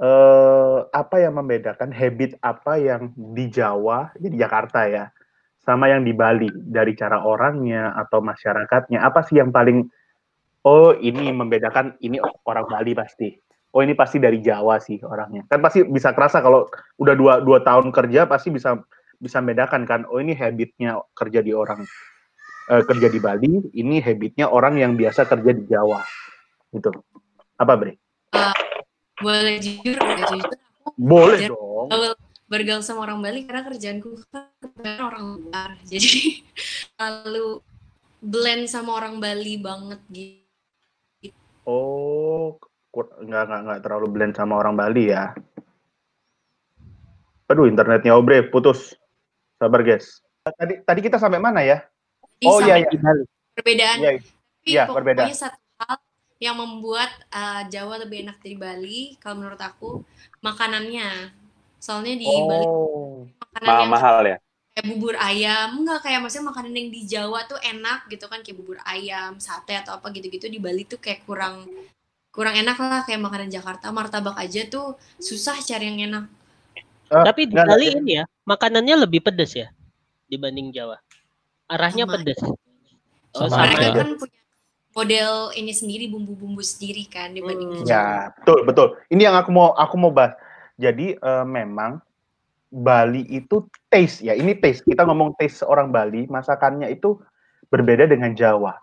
[0.02, 5.14] Eh, apa yang membedakan habit apa yang di Jawa, di Jakarta ya,
[5.62, 8.98] sama yang di Bali dari cara orangnya atau masyarakatnya?
[8.98, 9.86] Apa sih yang paling
[10.66, 13.36] oh ini membedakan ini orang Bali pasti.
[13.72, 15.46] Oh ini pasti dari Jawa sih orangnya.
[15.46, 16.66] Kan pasti bisa kerasa kalau
[16.98, 18.82] udah dua, dua tahun kerja pasti bisa
[19.22, 20.02] bisa membedakan kan.
[20.10, 21.86] Oh ini habitnya kerja di orang
[22.72, 26.00] eh, kerja di Bali, ini habitnya orang yang biasa kerja di Jawa.
[26.72, 26.90] Gitu.
[27.60, 27.94] Apa Bre?
[29.22, 30.50] boleh jujur boleh jujur
[30.98, 31.88] Boleh dong.
[31.94, 32.14] bergaul,
[32.50, 36.42] bergaul sama orang Bali karena kerjaanku kan orang luar jadi
[36.98, 37.62] lalu
[38.18, 40.42] blend sama orang Bali banget gitu
[41.70, 42.58] Oh,
[42.90, 45.30] nggak nggak nggak terlalu blend sama orang Bali ya.
[47.46, 48.98] Aduh, internetnya Obre putus.
[49.62, 50.26] Sabar, guys.
[50.42, 51.86] Tadi tadi kita sampai mana ya?
[52.42, 53.22] Di Oh, iya, Bali.
[53.54, 55.24] perbedaan Iya, Tapi Iya, pokoknya berbeda.
[55.38, 55.98] satu hal
[56.42, 60.02] yang membuat uh, Jawa lebih enak dari Bali, kalau menurut aku,
[60.42, 61.30] makanannya.
[61.78, 63.30] Soalnya di Bali Oh.
[63.38, 64.38] makanan Mahal, yang mahal ya.
[64.72, 68.58] kayak bubur ayam, enggak kayak maksudnya makanan yang di Jawa tuh enak gitu kan kayak
[68.58, 71.68] bubur ayam, sate atau apa gitu-gitu di Bali tuh kayak kurang
[72.32, 76.26] kurang enak lah kayak makanan Jakarta, martabak aja tuh susah cari yang enak.
[77.12, 79.68] Eh, Tapi di Bali ini ya, makanannya lebih pedas ya
[80.32, 80.96] dibanding Jawa.
[81.72, 82.14] Arahnya Sama.
[82.14, 82.40] pedas.
[82.44, 83.88] Oh, Sama sama Mereka aja.
[83.88, 83.94] ya.
[83.96, 84.40] kan punya
[84.92, 87.88] model ini sendiri bumbu-bumbu sendiri kan dibanding di Hmm.
[87.88, 88.06] Ya,
[88.36, 88.88] betul, betul.
[89.08, 90.36] Ini yang aku mau aku mau bahas.
[90.76, 92.04] Jadi eh, memang
[92.68, 94.32] Bali itu taste ya.
[94.32, 94.84] Ini taste.
[94.84, 97.20] Kita ngomong taste orang Bali, masakannya itu
[97.68, 98.76] berbeda dengan Jawa.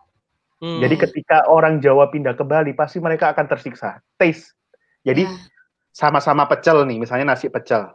[0.59, 0.81] Hmm.
[0.81, 4.01] Jadi ketika orang Jawa pindah ke Bali, pasti mereka akan tersiksa.
[4.17, 4.53] Taste.
[5.05, 5.33] Jadi Ya.
[5.91, 7.89] sama-sama pecel nih, misalnya nasi pecel,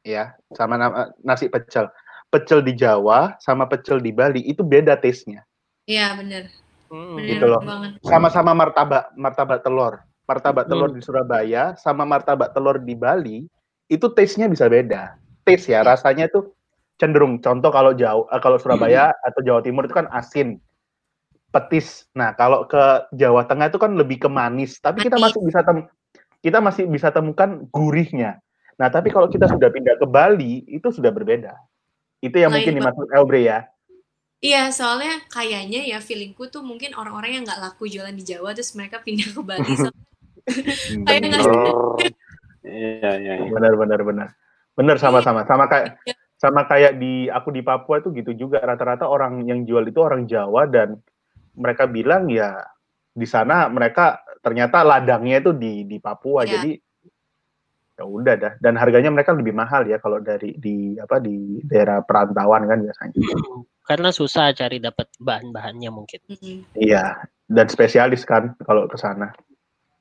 [0.00, 1.88] ya, sama na- nasi pecel.
[2.30, 5.42] Pecel di Jawa sama pecel di Bali itu beda taste-nya.
[5.84, 6.46] Iya bener,
[6.86, 7.18] Hmm.
[7.18, 7.58] Gitu loh.
[7.62, 7.98] banget.
[8.06, 9.98] Sama-sama martabak, martabak telur.
[10.30, 10.96] Martabak telur Hmm.
[10.98, 13.50] di Surabaya sama martabak telur di Bali
[13.90, 15.18] itu taste-nya bisa beda.
[15.42, 16.54] Taste ya, rasanya itu
[17.02, 20.62] cenderung contoh kalau jauh eh, kalau Surabaya atau Jawa Timur itu kan asin.
[21.50, 22.06] Petis.
[22.14, 25.90] Nah, kalau ke Jawa Tengah itu kan lebih ke manis, tapi kita masih bisa tem
[26.40, 28.38] kita masih bisa temukan gurihnya.
[28.78, 31.58] Nah, tapi kalau kita sudah pindah ke Bali itu sudah berbeda.
[32.20, 33.58] Itu yang Lain mungkin dimaksud Elbre ya.
[34.40, 38.72] Iya, soalnya kayaknya ya feelingku tuh mungkin orang-orang yang nggak laku jualan di Jawa terus
[38.72, 39.72] mereka pindah ke Bali.
[39.80, 39.92] So,
[41.04, 41.44] Kayak nggak?
[42.64, 43.46] Iya, iya, iya.
[43.52, 44.28] benar benar benar
[44.74, 46.00] benar sama-sama sama kayak
[46.40, 50.24] sama kayak di aku di Papua itu gitu juga rata-rata orang yang jual itu orang
[50.24, 50.96] Jawa dan
[51.52, 52.64] mereka bilang ya
[53.12, 56.52] di sana mereka ternyata ladangnya itu di di Papua Iya.
[56.56, 56.70] jadi
[58.00, 62.00] ya udah dah dan harganya mereka lebih mahal ya kalau dari di apa di daerah
[62.00, 63.20] perantauan kan biasanya
[63.84, 66.24] Karena susah cari dapat bahan-bahannya mungkin.
[66.24, 66.80] mm.
[66.80, 69.28] iya dan spesialis kan kalau ke sana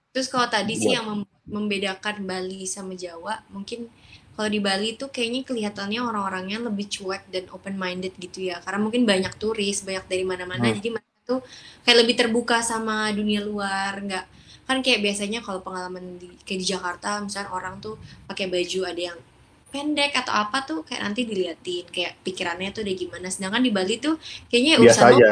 [0.09, 1.03] Terus kalau tadi sih Iya.
[1.03, 3.85] yang mem- membedakan Bali sama Jawa, mungkin
[4.33, 8.57] kalau di Bali tuh kayaknya kelihatannya orang-orangnya lebih cuek dan open minded gitu ya.
[8.57, 10.81] Karena mungkin banyak turis, banyak dari mana-mana, Hmm.
[10.81, 11.39] jadi mereka tuh
[11.85, 14.25] kayak lebih terbuka sama dunia luar, nggak
[14.69, 17.97] kan kayak biasanya kalau pengalaman di kayak di Jakarta, misalnya orang tuh
[18.29, 19.19] pakai baju ada yang
[19.73, 23.27] pendek atau apa tuh kayak nanti diliatin kayak pikirannya tuh udah gimana.
[23.33, 25.31] Sedangkan di Bali tuh kayaknya ya biasa urusan aja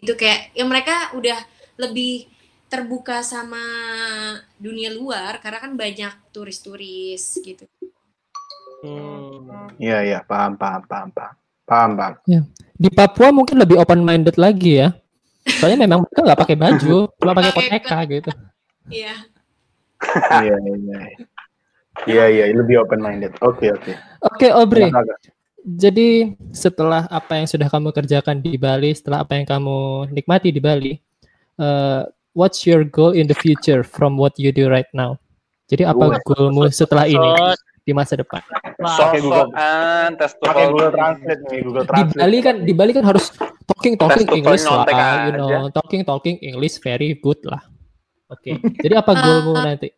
[0.00, 1.38] gitu kayak ya mereka udah
[1.76, 2.30] lebih
[2.70, 3.60] terbuka sama
[4.56, 7.66] dunia luar karena kan banyak turis-turis gitu.
[8.80, 9.68] Hmm.
[9.76, 11.34] iya iya paham paham paham paham
[11.68, 12.14] paham paham
[12.80, 14.96] Di Papua mungkin lebih open minded lagi ya.
[15.44, 18.30] Soalnya memang mereka nggak pakai baju, cuma pakai Pakai koteka gitu.
[18.88, 19.14] Iya.
[20.40, 20.98] iya iya
[22.08, 24.92] iya iya lebih open minded oke oke Oke, Aubrey.
[24.92, 25.18] Silakan.
[25.60, 26.08] Jadi
[26.56, 30.96] setelah apa yang sudah kamu kerjakan di Bali, setelah apa yang kamu nikmati di Bali,
[31.60, 35.20] uh, what's your goal in the future from what you do right now?
[35.68, 37.28] Jadi apa Wah, goalmu setelah ini
[37.84, 38.40] di masa depan?
[38.80, 39.52] Pakai Google.
[40.40, 43.24] Pakai Google Translate nih Google Di Translate Bali kan di Bali kan harus
[43.68, 44.84] talking talking English lah,
[45.28, 47.60] you know, talking talking English very good lah.
[48.30, 48.62] Oke.
[48.62, 49.90] Jadi apa goalmu nanti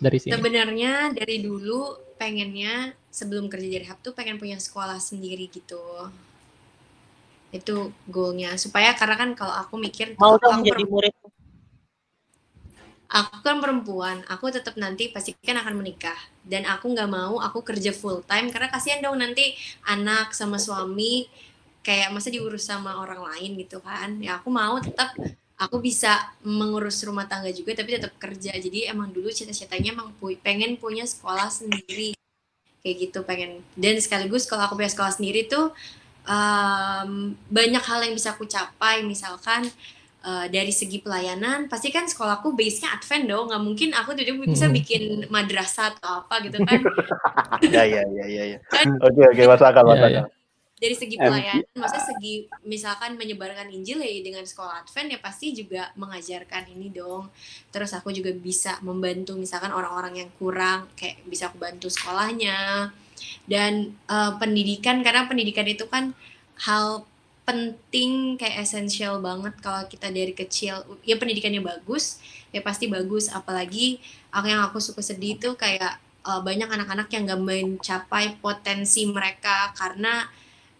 [0.00, 0.32] dari sini?
[0.32, 6.08] Sebenarnya dari dulu pengennya sebelum kerja di rehab tuh pengen punya sekolah sendiri gitu.
[7.52, 11.14] Itu goalnya supaya karena kan kalau aku mikir mau dong aku jadi murid.
[13.14, 17.62] aku kan perempuan, aku tetap nanti pasti kan akan menikah dan aku nggak mau aku
[17.62, 19.54] kerja full time karena kasihan dong nanti
[19.86, 21.30] anak sama suami
[21.86, 24.18] kayak masa diurus sama orang lain gitu kan.
[24.18, 25.14] Ya aku mau tetap
[25.58, 28.52] aku bisa mengurus rumah tangga juga tapi tetap kerja.
[28.58, 32.14] Jadi emang dulu cita-citanya emang pu- pengen punya sekolah sendiri.
[32.84, 33.64] Kayak gitu pengen.
[33.76, 35.72] Dan sekaligus kalau aku punya sekolah sendiri tuh
[36.28, 37.10] em,
[37.50, 39.02] banyak hal yang bisa aku capai.
[39.06, 39.62] Misalkan
[40.24, 43.44] eh, dari segi pelayanan pasti kan sekolahku base-nya advent dong.
[43.52, 44.76] Nggak mungkin aku tiba-tiba bisa Hmm.
[44.78, 45.02] bikin
[45.32, 46.80] madrasah atau apa gitu kan.
[47.72, 48.58] Ya ya ya ya
[49.06, 50.24] oke oke masuk akal masuk Iya, akal
[50.84, 52.34] dari segi pelayanan maksudnya segi
[52.68, 57.32] misalkan menyebarkan Injil ya dengan sekolah advent ya pasti juga mengajarkan ini dong.
[57.72, 62.92] Terus aku juga bisa membantu misalkan orang-orang yang kurang kayak bisa aku bantu sekolahnya.
[63.48, 66.12] Dan eh, pendidikan karena pendidikan itu kan
[66.68, 67.08] hal
[67.48, 70.84] penting kayak esensial banget kalau kita dari kecil.
[71.08, 72.20] Ya pendidikannya bagus
[72.52, 73.32] ya pasti bagus.
[73.32, 75.96] Apalagi aku yang aku suka sedih itu kayak
[76.28, 80.28] eh, banyak anak-anak yang gak mencapai potensi mereka karena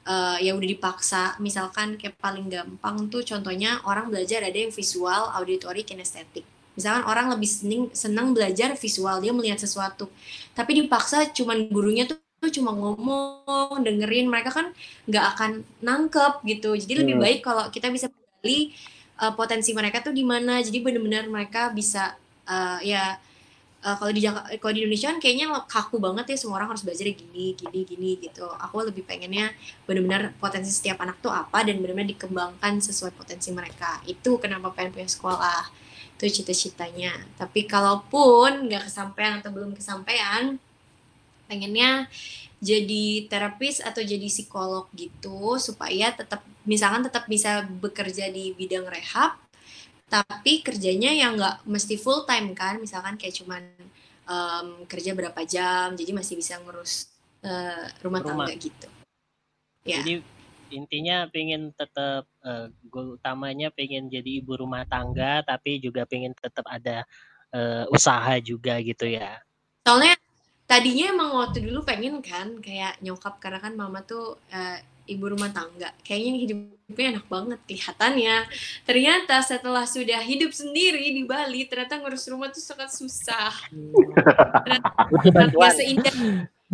[0.06, 1.36] eh, ya udah dipaksa.
[1.40, 6.44] Misalkan kayak paling gampang tuh contohnya orang belajar ada yang visual auditory kinestetik
[6.74, 10.10] misalkan orang lebih seneng senang belajar visual dia melihat sesuatu.
[10.58, 12.18] Tapi dipaksa cuman gurunya tuh
[12.50, 14.26] cuma ngomong dengerin.
[14.26, 14.66] Mereka kan
[15.06, 15.50] nggak akan
[15.80, 16.74] nangkep gitu.
[16.74, 17.24] Jadi lebih Hmm.
[17.24, 18.74] baik kalau kita bisa menggali
[19.22, 20.60] uh, potensi mereka tuh di mana.
[20.60, 22.18] Jadi benar-benar mereka bisa
[22.50, 23.18] uh, ya
[23.84, 27.04] uh, kalau di kalau di Indonesia kan kayaknya kaku banget ya semua orang harus belajar
[27.12, 28.48] gini gini gini gitu.
[28.48, 29.52] Aku lebih pengennya
[29.84, 34.00] benar-benar potensi setiap anak tuh apa dan benar-benar dikembangkan sesuai potensi mereka.
[34.08, 35.68] Itu kenapa pengen punya sekolah.
[36.16, 37.12] Itu cita-citanya.
[37.36, 40.56] Tapi kalaupun nggak kesampaian atau belum kesampaian
[41.44, 42.08] pengennya
[42.64, 49.43] jadi terapis atau jadi psikolog gitu supaya tetap misalkan tetap bisa bekerja di bidang rehab
[50.14, 53.62] tapi kerjanya yang nggak mesti full time kan misalkan kayak cuman
[54.30, 57.10] em, kerja berapa jam jadi masih bisa ngurus
[57.42, 58.46] eh, rumah, Rumah.
[58.46, 58.88] tangga gitu
[59.82, 60.22] ya Jadi
[60.70, 66.62] intinya pengen tetap eh, goal utamanya pengen jadi ibu rumah tangga tapi juga pengen tetap
[66.70, 67.02] ada
[67.50, 69.42] eh, usaha juga gitu ya.
[69.82, 70.14] soalnya
[70.70, 75.52] tadinya emang waktu dulu pengen kan kayak nyokap karena kan mama tuh eh, ibu rumah
[75.52, 78.36] tangga kayaknya hidupnya enak banget kelihatannya
[78.88, 83.52] ternyata setelah sudah hidup sendiri di Bali ternyata ngurus rumah tuh sangat susah
[85.32, 85.72] bantuan.
[85.72, 86.14] seindah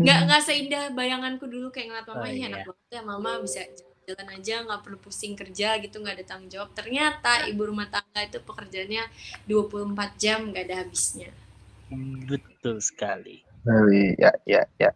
[0.01, 2.47] nggak nggak seindah bayanganku dulu kayak ngeliat mama Oh, "Ih, iya.
[2.49, 3.61] enak banget ya mama bisa
[4.07, 8.21] jalan aja nggak perlu pusing kerja gitu nggak ada tanggung jawab ternyata ibu rumah tangga
[8.27, 9.05] itu pekerjaannya
[9.47, 11.31] 24 jam nggak ada habisnya
[12.27, 13.43] Betul sekali.
[14.15, 14.91] Ya, ya, ya.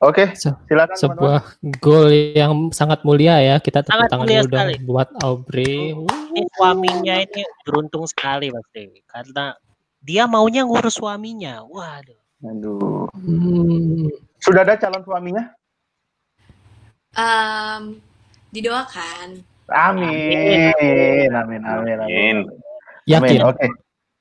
[0.00, 1.00] Oke, Se- silakan teman-teman.
[1.00, 1.40] sebuah
[1.80, 2.06] goal
[2.36, 5.96] yang sangat mulia ya kita tepuk tangan mulia dulu dong buat Aubrey
[6.30, 9.56] Ini suaminya ini beruntung sekali pasti karena
[10.00, 11.64] dia maunya ngurus suaminya.
[11.64, 12.20] Waduh.
[12.40, 13.04] Aduh.
[13.20, 14.08] Hmm,
[14.40, 15.52] Sudah ada calon suaminya?
[17.12, 18.00] Em,
[18.54, 20.72] didoakan Amin.
[20.74, 21.60] Amin, amin, amin.
[21.62, 21.98] Amin.
[22.00, 22.36] amin.
[23.06, 23.66] yakin Amin, Oke.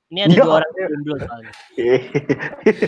[0.10, 1.54] Ini ada dua orang jomblo soalnya.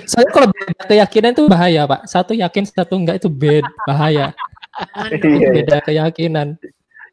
[0.09, 2.01] Saya kalau beda keyakinan itu bahaya, Pak.
[2.09, 4.33] Satu yakin, satu enggak itu beda bahaya.
[5.05, 5.49] Iya, Itu iya.
[5.53, 6.47] beda keyakinan.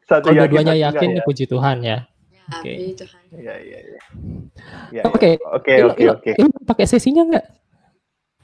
[0.09, 1.99] Satu Kalau dua-duanya satu yakin, enggak ya puji Tuhan ya.
[2.09, 2.73] Ya, Oke.
[2.73, 3.21] puji Tuhan.
[3.29, 3.37] ya.
[3.37, 4.01] Iya, iya, iya.
[4.89, 5.31] Ya, Oke.
[5.37, 5.49] ya.
[5.53, 6.31] Oke, Ini- oke, ini- oke.
[6.41, 7.45] Ini pakai sesinya enggak?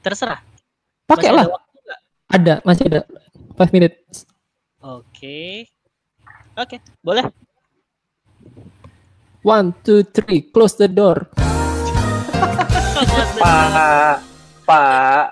[0.05, 0.39] Terserah.
[1.09, 1.49] Pakai lah.
[1.49, 1.99] ada waktu nggak?
[2.29, 3.01] Ada, masih ada.
[3.57, 4.29] 5 minutes.
[4.77, 5.65] Oke.
[6.53, 7.25] Oke, boleh.
[9.41, 11.25] One, two, three, close the door.
[12.95, 14.23] Pak,
[14.63, 15.25] Pak.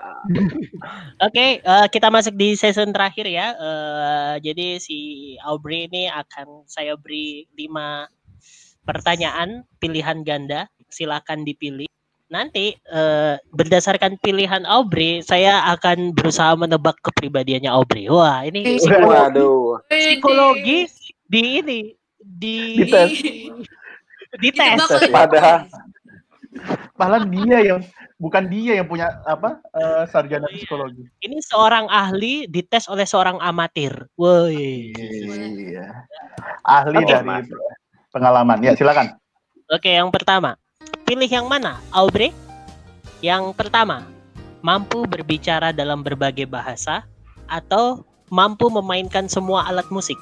[1.24, 3.56] Oke, eh, kita masuk di season terakhir ya.
[3.56, 4.98] Eh, jadi si
[5.40, 8.04] Aubrey ini akan saya beri lima
[8.84, 10.68] pertanyaan pilihan ganda.
[10.92, 11.88] Silakan dipilih.
[12.28, 18.12] Nanti eh, berdasarkan pilihan Aubrey, saya akan berusaha menebak kepribadiannya Aubrey.
[18.12, 19.80] Wah, ini psikologi, Waduh.
[19.88, 20.78] psikologi
[21.24, 21.80] di ini
[22.20, 23.08] di Dites.
[24.36, 24.52] dites.
[24.52, 25.60] Ditebak oleh Padahal.
[26.94, 27.82] Malah dia yang
[28.22, 30.62] bukan dia yang punya apa eh, sarjana Iya.
[30.62, 31.02] psikologi.
[31.26, 34.06] Ini seorang ahli dites oleh seorang amatir.
[34.14, 34.94] Woi.
[34.94, 36.06] Iya.
[36.62, 37.10] Ahli Oke.
[37.10, 37.50] dari
[38.14, 38.62] pengalaman.
[38.62, 39.18] Ya, silakan.
[39.74, 40.54] Oke, yang pertama.
[41.02, 42.30] Pilih yang mana, Aubrey?
[43.18, 44.06] Yang pertama,
[44.62, 47.02] mampu berbicara dalam berbagai bahasa
[47.50, 50.16] atau mampu memainkan semua alat musik?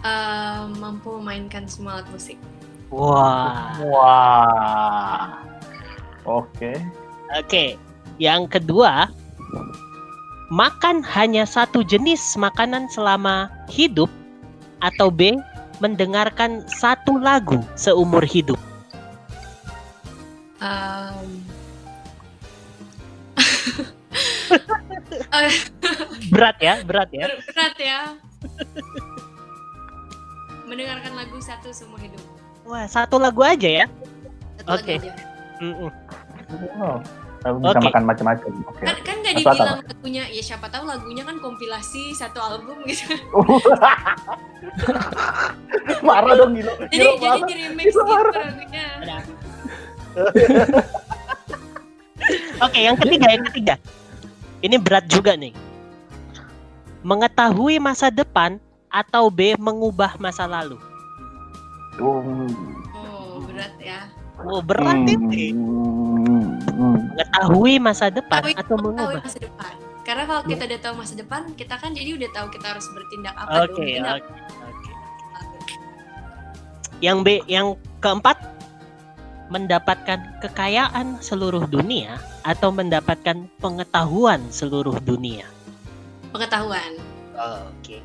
[0.00, 2.38] Em, mampu memainkan semua alat musik.
[2.88, 3.76] Wah.
[3.84, 5.44] Wah.
[6.24, 6.72] Oke.
[7.36, 7.76] Oke.
[8.16, 9.12] Yang kedua,
[10.48, 14.08] makan hanya satu jenis makanan selama hidup
[14.80, 15.36] atau B,
[15.78, 18.58] mendengarkan satu lagu seumur hidup.
[20.58, 21.14] Eh,
[26.32, 27.24] Berat ya, berat ya.
[27.30, 28.00] ber- berat ya.
[30.66, 32.20] Mendengarkan lagu satu seumur hidup.
[32.64, 33.86] Wah, satu lagu aja ya.
[34.66, 34.98] Oke.
[34.98, 35.12] aja.
[35.58, 35.90] Mm-mm.
[36.80, 36.96] Oh,
[37.44, 37.86] aku bisa Oke.
[37.92, 38.50] makan macam-macam.
[38.66, 38.82] Oke.
[38.84, 43.04] Kan kan gak Masuk dibilang lagunya ya siapa tahu lagunya kan kompilasi satu album gitu.
[46.06, 46.72] marah dong Gilo.
[46.88, 47.46] jadi Gilo jadi marah.
[47.48, 48.32] di remix Itu gitu marah.
[48.34, 48.86] lagunya.
[52.58, 53.74] Oke, yang ketiga, yang ketiga.
[54.58, 55.54] Ini berat juga nih.
[57.06, 58.58] Mengetahui masa depan
[58.90, 60.74] atau B mengubah masa lalu.
[61.98, 62.50] Hmm.
[62.94, 64.00] Oh, berat ya.
[64.38, 64.96] Oh, berat.
[65.02, 66.58] Hmm.
[66.62, 66.94] Hmm.
[67.10, 69.18] Mengetahui masa depan Tahu atau mengubah.
[69.18, 69.72] masa depan.
[70.02, 73.34] Karena kalau kita udah tahu masa depan, kita kan jadi udah tahu kita harus bertindak
[73.36, 73.76] apa Oke, dong.
[73.76, 75.72] oke, Tindak oke.
[76.98, 77.66] Yang B, yang
[77.98, 78.38] keempat
[79.48, 85.44] mendapatkan kekayaan seluruh dunia atau mendapatkan pengetahuan seluruh dunia.
[86.28, 86.92] pengetahuan.
[87.34, 88.00] Oke.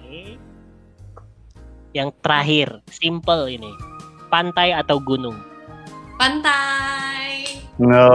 [1.94, 3.70] Yang terakhir, simple ini.
[4.28, 5.38] Pantai atau gunung?
[6.18, 7.62] Pantai.
[7.78, 8.06] No,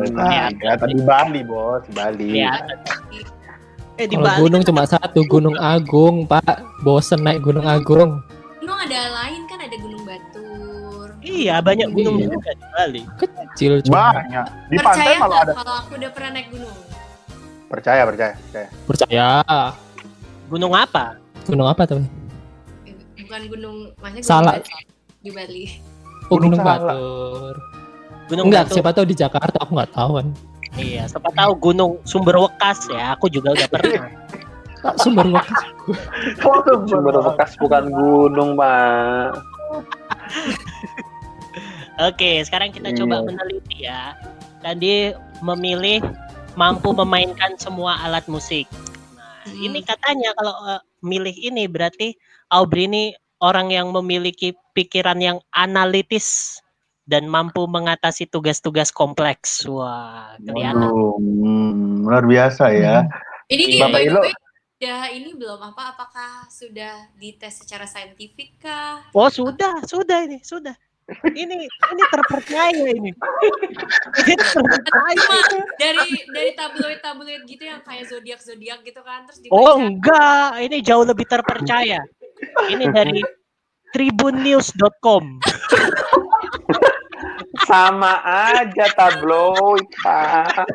[0.00, 0.48] Iya.
[0.52, 2.40] ya, tadi Bali bos, Bali.
[2.40, 2.56] Ya.
[3.94, 6.64] Eh di Kalau Bali gunung cuma satu, Gunung Agung, Pak.
[6.80, 8.20] Bosen naik Gunung Agung.
[8.58, 11.08] Gunung ada lain kan ada Gunung Batur.
[11.20, 12.28] Iya, banyak gunung Iya.
[12.28, 13.02] juga di Bali.
[13.16, 14.16] Kecil cuma.
[14.16, 14.46] Banyak.
[14.68, 15.52] Di pantai Percaya malah nggak ada.
[15.54, 16.76] kalau aku udah pernah naik gunung?
[17.68, 18.68] Percaya, percaya, percaya.
[18.84, 19.26] Percaya.
[20.48, 21.04] Gunung apa?
[21.44, 22.00] Gunung apa tuh?
[23.32, 24.54] Bukan gunung, maksudnya gunung Salah.
[24.60, 24.80] Batur
[25.24, 25.64] di Bali.
[26.28, 26.80] Oh, Gunung Gunung Salak.
[26.84, 27.54] Batur.
[28.28, 28.74] Gunung Enggak, Batu.
[28.76, 30.26] siapa tahu di Jakarta aku nggak tahu kan.
[30.76, 33.16] Iya, siapa tahu Gunung Sumber Wekas ya.
[33.16, 34.04] Aku juga udah pernah.
[35.00, 35.64] Sumber waktu.
[36.84, 39.32] Sumber bekas bukan gunung, Pak.
[42.04, 43.24] Oke, sekarang kita coba Iya.
[43.24, 44.12] meneliti ya.
[44.60, 46.04] Tadi memilih
[46.52, 48.68] mampu memainkan semua alat musik.
[49.16, 49.56] Nah, Hmm.
[49.56, 52.12] ini katanya kalau eh, milih ini berarti
[52.52, 56.56] Aubrey ini orang yang memiliki pikiran yang analitis
[57.02, 59.66] dan mampu mengatasi tugas-tugas kompleks.
[59.66, 60.86] Wah, kelihatan.
[60.86, 62.96] Waduh, hmm, luar biasa ya.
[63.50, 64.22] Ini Bapak Ilo.
[64.82, 65.94] udah ini belum apa?
[65.94, 69.02] Apakah sudah dites secara saintifik kah?
[69.14, 70.74] Oh, sudah, sudah ini, sudah.
[71.12, 73.10] Ini ini terpercaya ini.
[74.22, 75.18] Ini terpercaya.
[75.18, 75.38] Cuma
[75.76, 79.58] dari dari tabloid-tabloid gitu yang kayak zodiak zodiak gitu kan terus dibaca.
[79.58, 82.06] Oh enggak, ini jauh lebih terpercaya.
[82.72, 83.22] Ini dari
[83.92, 85.24] tribunnews.com.
[87.68, 90.66] Sama aja tabloid, Pak.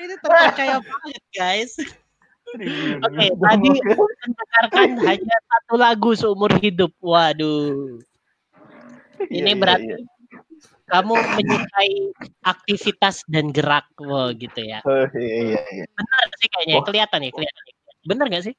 [0.00, 1.72] Ini terpercaya banget, guys.
[3.06, 6.90] Oke, tadi mendengarkan hanya satu lagu seumur hidup.
[6.98, 8.02] Waduh.
[9.30, 10.19] Ini Iya, iya, berarti iya.
[10.90, 11.94] Kamu menyukai
[12.42, 14.82] aktivitas dan gerak, wah gitu ya.
[14.82, 15.86] Oh, iya, iya.
[15.94, 16.86] Benar sih kayaknya, Wah.
[16.90, 17.62] kelihatan ya, kelihatan.
[18.02, 18.54] Bener gak sih?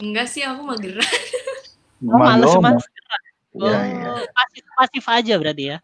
[0.00, 1.10] Enggak sih aku mah gerak.
[2.06, 3.22] Oh, males males gerak.
[3.50, 4.10] Iya, Oh, iya.
[4.30, 5.78] pasif pasif aja berarti ya.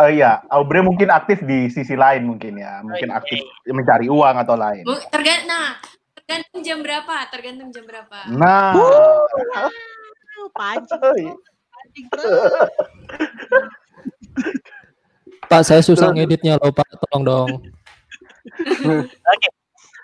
[0.00, 3.18] Eh, iya, Aubrey mungkin aktif di sisi lain mungkin ya, mungkin Oke.
[3.20, 3.38] aktif
[3.68, 4.82] mencari uang atau lain.
[4.82, 5.76] Bu- Tergan nah,
[6.18, 7.14] tergantung jam berapa?
[7.30, 8.18] Tergantung jam berapa?
[8.32, 8.74] Nah,
[10.40, 11.34] Uh, pancing, Oh, iya.
[11.68, 12.06] pancing.
[15.50, 16.86] Pak, saya susah ngeditnya loh, Pak.
[17.02, 17.50] Tolong dong.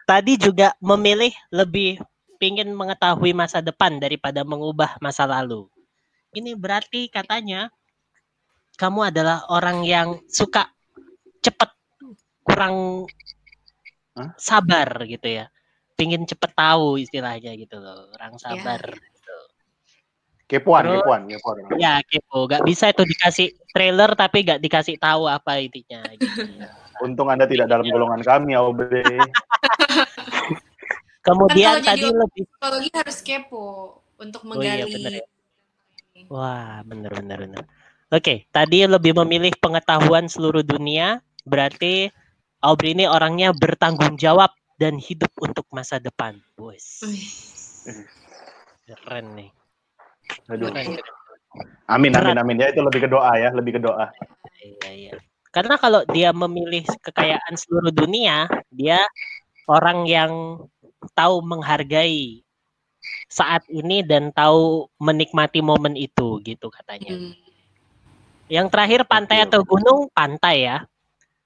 [0.03, 2.03] Tadi juga memilih lebih
[2.43, 5.71] pingin mengetahui masa depan daripada mengubah masa lalu.
[6.35, 7.71] Ini berarti katanya
[8.75, 10.67] kamu adalah orang yang suka
[11.41, 11.71] cepet
[12.43, 13.07] kurang
[14.19, 14.35] Hah?
[14.35, 15.47] sabar gitu ya.
[15.97, 18.83] Pingin cepet tahu istilahnya gitu loh, orang sabar.
[20.47, 21.57] Kepuan, Terus- kepuan, kepuan.
[21.77, 26.03] Ya kepo, gak bisa itu dikasih trailer tapi gak dikasih tahu apa intinya.
[26.15, 26.27] Gitu.
[27.03, 29.05] Untung Anda tidak dalam golongan kami, Aubrey.
[31.27, 33.67] Kemudian Kan tadi lebih Psikologi harus kepo
[34.17, 34.93] untuk Oh iya, menggali.
[34.95, 35.27] bener ya.
[36.31, 37.63] Wah, bener bener bener.
[38.09, 42.09] Oke, tadi lebih memilih pengetahuan seluruh dunia, berarti
[42.63, 46.39] Aubrey ini orangnya bertanggung jawab dan hidup untuk masa depan.
[46.55, 47.27] Bos, Wih,
[48.87, 49.51] keren nih.
[50.51, 50.71] Aduh.
[51.87, 52.57] Amin, amin, amin.
[52.61, 54.11] Ya itu lebih ke doa ya, lebih ke doa.
[54.59, 55.13] Iya, iya.
[55.55, 59.01] Karena kalau dia memilih kekayaan seluruh dunia, dia
[59.71, 60.33] orang yang
[61.17, 62.43] tahu menghargai
[63.31, 67.15] saat ini dan tahu menikmati momen itu gitu katanya.
[67.15, 67.35] hmm.
[68.47, 70.87] Yang terakhir pantai atau gunung, pantai ya.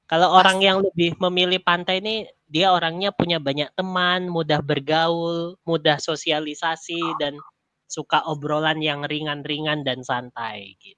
[0.05, 6.03] Kalau orang yang lebih memilih pantai ini, dia orangnya punya banyak teman, mudah bergaul, mudah
[6.03, 7.39] sosialisasi, dan
[7.91, 10.97] suka obrolan yang ringan-ringan dan santai gitu.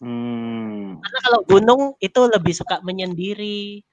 [0.00, 0.96] Hmm.
[1.04, 3.84] Karena kalau gunung itu lebih suka menyendiri,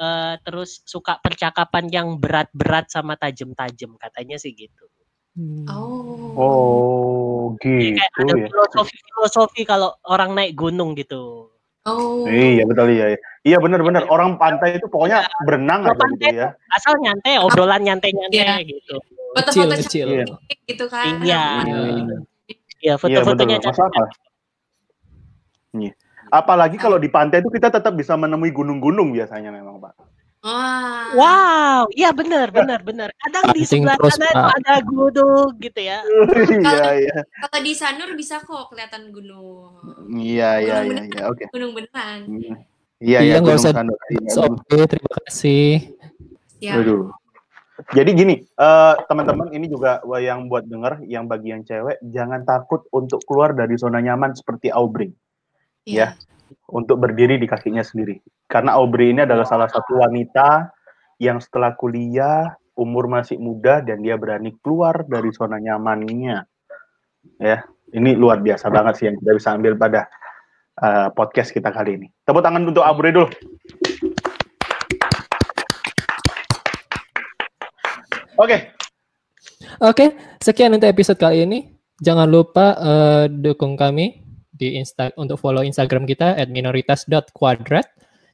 [0.00, 4.88] eh, terus suka percakapan yang berat-berat sama tajam-tajam, katanya sih gitu.
[5.36, 5.68] Hmm.
[5.68, 6.32] Oh.
[6.40, 8.46] Oh, Kayak gitu ada ya.
[8.48, 11.52] filosofi-filosofi kalau orang naik gunung gitu.
[11.84, 12.24] Oh.
[12.24, 13.16] Iya betul iya.
[13.16, 13.18] iya.
[13.40, 16.48] Iya benar-benar orang pantai itu pokoknya berenang Kalau aja gitu pantai ya.
[16.76, 18.56] Asal nyantai, obrolan nyantai-nyantai Iya.
[18.64, 18.96] gitu.
[19.30, 20.06] Kecil, Foto-foto kecil.
[20.10, 20.24] Iya.
[20.26, 21.14] cantik gitu kan.
[21.22, 21.44] Iya.
[21.62, 21.78] Iya.
[21.86, 22.18] Iya,
[22.80, 23.02] Iya betul.
[23.02, 23.84] foto-fotonya cantik.
[23.86, 24.06] akal.
[25.76, 25.92] Iya.
[26.30, 29.94] Apalagi kalau di pantai itu kita tetap bisa menemui gunung-gunung biasanya memang, Pak.
[30.40, 31.12] Wah.
[31.12, 33.12] Wow, iya benar, benar, benar.
[33.12, 36.00] Kadang di sebelah terus, sana itu ada gunung gitu ya.
[36.48, 37.16] Iya, iya.
[37.28, 39.76] Kalau di Sanur bisa kok kelihatan gunung.
[40.16, 41.22] Iya, iya, Gunung iya, iya.
[41.28, 41.44] Oke.
[41.52, 42.18] Gunung beneran.
[42.24, 42.56] Iya,
[43.00, 43.72] Iya, iya, usah.
[43.76, 45.92] Iya, So, Oke, terima kasih.
[46.56, 46.80] Ya.
[46.80, 47.12] Aduh.
[47.94, 52.84] Jadi gini, eh, teman-teman ini juga yang buat denger, yang bagi yang cewek, jangan takut
[52.92, 55.10] untuk keluar dari zona nyaman seperti Aubrey,
[55.88, 56.14] Iya.
[56.68, 58.20] untuk berdiri di kakinya sendiri.
[58.50, 60.74] Karena Aubrey ini adalah salah satu wanita
[61.22, 66.48] yang setelah kuliah umur masih muda dan dia berani keluar dari zona nyamannya.
[67.36, 70.08] Ya, ini luar biasa banget sih yang kita bisa ambil pada
[70.80, 72.06] uh, podcast kita kali ini.
[72.24, 73.28] Tepuk tangan untuk Aubrey dulu.
[78.40, 78.72] Oke,
[79.80, 81.72] Oke, sekian untuk episode kali ini.
[82.00, 87.86] Jangan lupa eh, dukung kami di Insta untuk follow Instagram kita @minoritas.quadrat.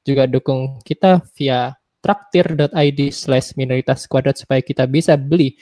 [0.07, 5.59] Juga dukung kita via traktir.id slash minoritas kuadrat supaya kita bisa beli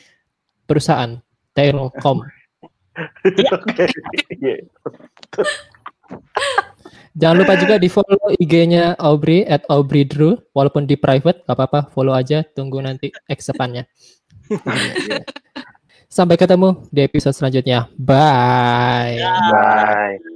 [0.68, 1.16] perusahaan
[1.56, 2.20] Telkom.
[3.56, 3.84] Oke.
[4.36, 4.56] Iya.
[7.14, 10.36] Jangan lupa juga di follow IG-nya Aubrey at Aubrey Drew.
[10.52, 12.42] Walaupun di private, gak apa-apa, follow aja.
[12.42, 13.86] Tunggu nanti eksepannya.
[16.14, 17.90] Sampai ketemu di episode selanjutnya.
[17.98, 19.18] Bye.
[19.18, 20.34] Bye.